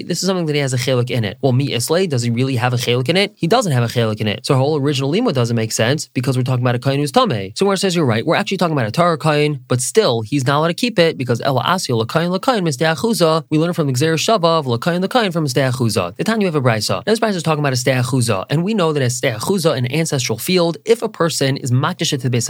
this 0.07 0.23
is 0.23 0.27
something 0.27 0.47
that 0.47 0.55
he 0.55 0.61
has 0.61 0.73
a 0.73 0.77
chelik 0.77 1.11
in 1.11 1.25
it. 1.25 1.39
Well, 1.43 1.53
me 1.53 1.73
Islay, 1.75 2.07
does 2.07 2.23
he 2.23 2.31
really 2.31 2.57
have 2.57 2.73
a 2.73 2.77
chelik 2.77 3.09
in 3.09 3.17
it? 3.17 3.33
He 3.37 3.47
doesn't 3.47 3.73
have 3.73 3.83
a 3.83 3.87
chelik 3.87 4.21
in 4.21 4.27
it. 4.27 4.45
So 4.45 4.55
our 4.55 4.61
whole 4.61 4.77
original 4.77 5.11
lima 5.11 5.33
doesn't 5.33 5.57
make 5.57 5.73
sense 5.73 6.09
because 6.09 6.37
we're 6.37 6.43
talking 6.43 6.65
about 6.65 6.75
a 6.75 6.79
kain 6.79 6.99
who's 6.99 7.13
tame. 7.13 7.53
So 7.55 7.67
where 7.67 7.77
says 7.77 7.95
you're 7.95 8.07
right, 8.07 8.25
we're 8.25 8.37
actually 8.37 8.57
talking 8.57 8.73
about 8.73 8.87
a 8.87 8.91
Torah 8.91 9.19
kain, 9.19 9.65
but 9.69 9.81
still 9.81 10.23
he's 10.23 10.47
not 10.47 10.59
allowed 10.59 10.69
to 10.69 10.75
keep 10.75 10.99
it 10.99 11.19
because 11.19 11.41
ela 11.41 11.63
asio 11.65 12.03
lakain 12.03 12.37
lakain 12.37 12.63
misteachuza. 12.63 13.45
We 13.51 13.59
learn 13.59 13.73
from 13.73 13.87
the 13.87 13.93
Xer 13.93 14.15
Shava 14.15 14.59
of 14.59 14.67
lakain 14.67 15.05
lakain 15.05 15.33
from 15.33 15.47
misteachuza. 15.47 16.17
The 16.17 16.25
time 16.25 16.41
you 16.41 16.47
have 16.47 16.55
a 16.55 16.61
brisa. 16.61 17.03
Now 17.07 17.13
this 17.13 17.21
brisa 17.21 17.37
is 17.37 17.43
talking 17.43 17.61
about 17.61 17.73
a 17.73 17.77
steachuza, 17.77 18.47
and 18.51 18.65
we 18.65 18.75
know 18.75 18.93
that 18.93 19.03
a 19.03 19.07
steachuza, 19.07 19.77
an 19.77 19.93
ancestral 19.93 20.39
field, 20.39 20.77
if 20.85 21.03
a 21.03 21.09
person 21.09 21.57
is 21.57 21.71
makdish 21.71 22.11
to 22.11 22.19
the 22.19 22.31
base 22.31 22.49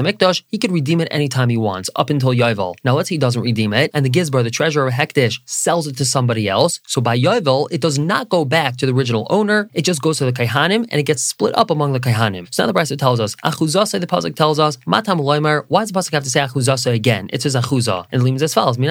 he 0.48 0.58
could 0.58 0.72
redeem 0.72 1.00
it 1.00 1.08
anytime 1.10 1.48
he 1.48 1.56
wants, 1.56 1.88
up 1.96 2.10
until 2.10 2.30
Yovel. 2.30 2.74
Now 2.84 2.94
let's 2.94 3.08
say 3.08 3.14
he 3.16 3.18
doesn't 3.18 3.42
redeem 3.42 3.72
it, 3.72 3.90
and 3.94 4.04
the 4.04 4.10
gizbar, 4.10 4.42
the 4.44 4.50
treasurer 4.50 4.86
of 4.86 4.92
Hektish, 4.92 5.40
sells 5.46 5.86
it 5.86 5.96
to 5.96 6.04
somebody 6.04 6.48
else. 6.48 6.80
So 6.86 7.00
by 7.00 7.18
Yovel, 7.18 7.68
it 7.70 7.80
does 7.80 7.98
not 7.98 8.28
go 8.28 8.44
back 8.44 8.76
to 8.76 8.86
the 8.86 8.92
original 8.92 9.26
owner. 9.30 9.70
It 9.72 9.82
just 9.82 10.02
goes 10.02 10.18
to 10.18 10.26
the 10.26 10.32
kaihanim, 10.32 10.86
and 10.90 11.00
it 11.00 11.04
gets 11.04 11.22
split 11.22 11.56
up 11.56 11.70
among 11.70 11.92
the 11.94 12.00
kaihanim. 12.00 12.52
So 12.52 12.62
now 12.62 12.72
the 12.72 12.78
brisa 12.78 12.98
tells 12.98 13.20
us 13.20 13.34
achuzasa. 13.36 14.00
The 14.00 14.06
pasuk 14.06 14.36
tells 14.36 14.58
us 14.58 14.78
matam 14.86 15.18
loimer. 15.18 15.64
Why 15.68 15.80
does 15.82 15.90
the 15.92 15.98
pasuk 15.98 16.12
have 16.12 16.24
to 16.24 16.30
say 16.30 16.40
achuzasa 16.40 16.92
again? 16.92 17.30
It 17.32 17.42
says 17.42 17.54
achuza, 17.56 18.06
and 18.12 18.20
it 18.20 18.24
means 18.24 18.42
as 18.42 18.52
follows: 18.54 18.76
How 18.76 18.82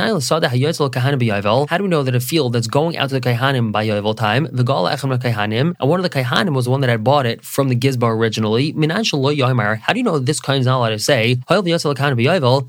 do 1.78 1.84
we 1.84 1.90
know 1.90 2.04
that 2.04 2.16
a 2.16 2.20
field 2.20 2.54
that's 2.54 2.68
going 2.68 2.98
out 2.98 3.10
to 3.10 3.16
the 3.20 3.22
kaihanim 3.22 3.72
by 3.72 3.86
Yovel 3.86 4.16
time, 4.18 4.48
the 4.52 4.64
gala 4.64 4.96
echem 4.96 5.16
kaihanim, 5.18 5.76
and 5.80 5.90
one 5.90 6.00
of 6.00 6.04
the 6.04 6.10
kaihanim 6.10 6.54
was 6.56 6.66
the 6.66 6.72
one 6.72 6.82
that 6.82 6.90
had 6.90 7.04
bought 7.04 7.26
it 7.26 7.44
from 7.44 7.70
the 7.70 7.76
gizbar 7.76 8.16
originally? 8.16 8.72
How 8.72 9.94
do 9.94 10.00
you 10.00 10.04
know 10.04 10.20
this 10.20 10.40
kind 10.40 10.60
is 10.60 10.66
not 10.66 10.78
allowed 10.78 10.90
to 10.90 11.00
say 11.00 11.19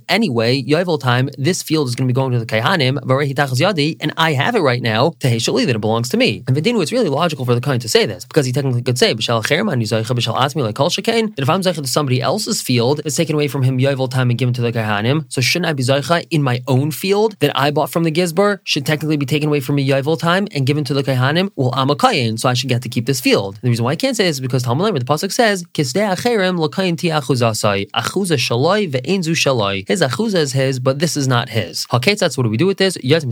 Anyway, 0.08 0.62
Yovel 0.62 1.00
time, 1.00 1.30
this 1.38 1.62
field 1.62 1.88
is 1.88 1.94
going 1.94 2.08
to 2.08 2.12
be 2.12 2.14
going 2.14 2.32
to 2.32 2.38
the 2.38 2.46
kaihanim, 2.46 2.98
and 4.00 4.12
I 4.16 4.32
have 4.32 4.54
it 4.54 4.60
right 4.60 4.82
now 4.82 5.10
to 5.20 5.28
Heshali 5.28 5.66
that 5.66 5.76
it 5.76 5.80
belongs 5.80 6.08
to 6.10 6.16
me. 6.16 6.44
And 6.46 6.56
Vidinu, 6.56 6.82
it's 6.82 6.92
really 6.92 7.08
logical 7.08 7.44
for 7.44 7.54
the 7.54 7.60
kind 7.60 7.80
to 7.82 7.88
say 7.88 8.06
this 8.06 8.24
because 8.24 8.46
he 8.46 8.52
technically 8.52 8.82
could 8.82 8.98
say 8.98 9.14
B'shal 9.14 9.44
Cherman 9.44 9.80
B'shal 9.80 10.36
Asmi 10.36 10.62
like 10.62 10.74
Shekain 10.74 11.34
that 11.36 11.42
if 11.42 11.50
I'm 11.50 11.62
Zeicha 11.62 11.82
to 11.82 11.86
somebody 11.86 12.20
else's 12.20 12.60
field, 12.60 13.00
it's 13.04 13.16
taken 13.16 13.34
away 13.34 13.48
from 13.48 13.62
him 13.62 13.78
Yovel 13.78 14.10
time 14.10 14.30
and 14.30 14.38
given 14.38 14.54
to 14.54 14.62
the 14.62 14.72
Kahanim. 14.72 15.30
So 15.32 15.40
shouldn't 15.40 15.66
I 15.66 15.72
be 15.72 15.82
Zeicha 15.82 16.26
in 16.30 16.42
my 16.42 16.62
own 16.66 16.90
field 16.90 17.36
that 17.40 17.56
I 17.56 17.70
bought 17.70 17.90
from 17.90 18.04
the 18.04 18.12
Gizbar 18.12 18.60
should 18.64 18.86
technically 18.86 19.16
be 19.16 19.26
taken 19.26 19.48
away 19.48 19.60
from 19.60 19.76
me 19.76 19.88
Yovel 19.88 20.18
time 20.18 20.46
and 20.52 20.66
given 20.66 20.84
to 20.84 20.94
the 20.94 21.02
Kahanim? 21.02 21.50
Well, 21.56 21.72
I'm 21.74 21.90
a 21.90 21.96
Kayin, 21.96 22.38
so 22.38 22.48
I 22.48 22.54
should 22.54 22.68
get 22.68 22.82
to 22.82 22.88
keep 22.88 23.06
this 23.06 23.20
field. 23.20 23.54
And 23.56 23.62
the 23.62 23.68
reason 23.70 23.84
why 23.84 23.92
I 23.92 23.96
can't 23.96 24.16
say 24.16 24.24
this 24.24 24.36
is 24.36 24.40
because 24.40 24.62
Talmud 24.62 24.94
the 24.94 25.04
pasuk 25.04 25.32
says 25.32 25.64
Kisdei 25.74 26.14
Acherim 26.14 26.58
Lakayin 26.58 26.96
Ti 26.98 27.08
Achuzasai. 27.08 27.90
Achuza 27.92 28.32
is 28.32 28.39
shaloi 28.40 28.90
ve'enzu 28.90 29.34
shaloi. 29.42 29.86
His 29.86 30.00
achuza 30.00 30.40
is 30.46 30.52
his, 30.52 30.80
but 30.80 30.98
this 30.98 31.16
is 31.16 31.28
not 31.28 31.50
his. 31.50 31.86
Haketzatz, 31.86 32.36
what 32.36 32.44
do 32.44 32.50
we 32.50 32.56
do 32.56 32.66
with 32.66 32.78
this? 32.78 32.96
Um 32.96 33.30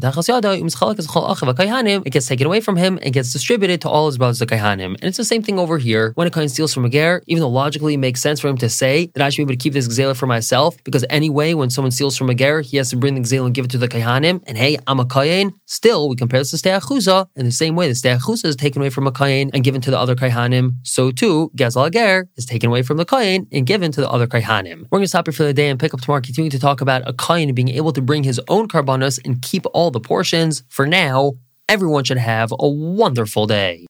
it 2.07 2.11
gets 2.11 2.27
taken 2.27 2.47
away 2.47 2.61
from 2.61 2.77
him 2.77 2.99
and 3.03 3.13
gets 3.13 3.33
distributed 3.33 3.81
to 3.83 3.89
all 3.89 4.07
his 4.07 4.19
brothers, 4.19 4.39
the 4.39 4.47
Kaihanim. 4.47 4.95
And 4.95 5.05
it's 5.05 5.17
the 5.17 5.25
same 5.25 5.43
thing 5.43 5.59
over 5.59 5.79
here. 5.79 6.13
When 6.15 6.27
a 6.27 6.31
Kain 6.31 6.49
steals 6.49 6.73
from 6.75 6.85
a 6.85 6.89
ger, 6.89 7.23
even 7.27 7.41
though 7.41 7.49
logically 7.49 7.95
it 7.95 7.99
makes 7.99 8.21
sense 8.21 8.41
for 8.41 8.49
him 8.49 8.59
to 8.59 8.69
say 8.69 9.11
that 9.15 9.23
I 9.23 9.31
should 9.31 9.39
be 9.39 9.43
able 9.43 9.59
to 9.59 9.63
keep 9.63 9.73
this 9.73 9.89
gzela 9.89 10.17
for 10.17 10.27
myself, 10.27 10.77
because 10.85 11.05
anyway, 11.11 11.55
when 11.55 11.71
someone 11.71 11.91
steals 11.91 12.17
from 12.17 12.31
a 12.31 12.35
ger, 12.35 12.61
he 12.61 12.77
has 12.77 12.91
to 12.91 12.97
bring 12.97 13.15
the 13.15 13.21
gzela 13.21 13.47
and 13.47 13.55
give 13.55 13.65
it 13.65 13.71
to 13.73 13.79
the 13.79 13.89
Kaihanim. 13.89 14.43
And 14.47 14.59
hey, 14.59 14.79
I'm 14.87 15.01
a 15.01 15.05
Kayin. 15.05 15.53
Still, 15.67 16.09
we 16.09 16.17
compare 16.17 16.41
this 16.41 16.51
to 16.51 16.57
Steachuza 16.57 17.29
in 17.37 17.45
the 17.47 17.53
same 17.53 17.77
way. 17.77 17.89
The 17.89 17.95
Steachuza 17.95 18.47
is 18.47 18.57
taken 18.57 18.83
away 18.83 18.91
from 18.91 19.07
a 19.07 19.13
Kayin 19.13 19.51
and 19.53 19.65
given 19.65 19.81
to 19.83 19.91
the 19.91 19.99
other 19.99 20.15
Kaihanim. 20.15 20.77
So 20.83 21.11
too, 21.11 21.51
Gezal 21.57 21.91
Ger 21.93 22.29
is 22.37 22.47
taken 22.47 22.69
away 22.69 22.83
from 22.83 22.97
the 22.97 23.07
Kayin 23.07 23.47
and 23.53 23.67
given 23.67 23.93
to 23.93 24.01
the 24.01 24.11
other 24.11 24.27
Kaihanim. 24.27 24.87
We're 24.99 25.03
going 25.03 25.05
to 25.05 25.11
stop 25.11 25.27
here 25.27 25.33
for 25.33 25.45
the 25.45 25.55
day 25.55 25.69
and 25.69 25.79
pick 25.79 25.95
up 25.95 26.01
tomorrow, 26.01 26.21
continuing 26.21 26.51
to 26.51 26.59
talk 26.59 26.81
about 26.81 27.09
a 27.09 27.13
Kayin 27.13 27.55
being 27.55 27.69
able 27.69 27.93
to 27.93 28.03
bring 28.03 28.25
his 28.25 28.41
own 28.49 28.67
karbanos 28.67 29.25
and 29.25 29.41
keep 29.41 29.65
all 29.73 29.93
the 29.93 30.01
portions. 30.01 30.65
For 30.71 30.89
now, 30.89 31.35
everyone 31.69 32.03
should 32.03 32.19
have 32.19 32.53
a 32.59 32.69
wonderful 32.69 33.47
day. 33.47 33.87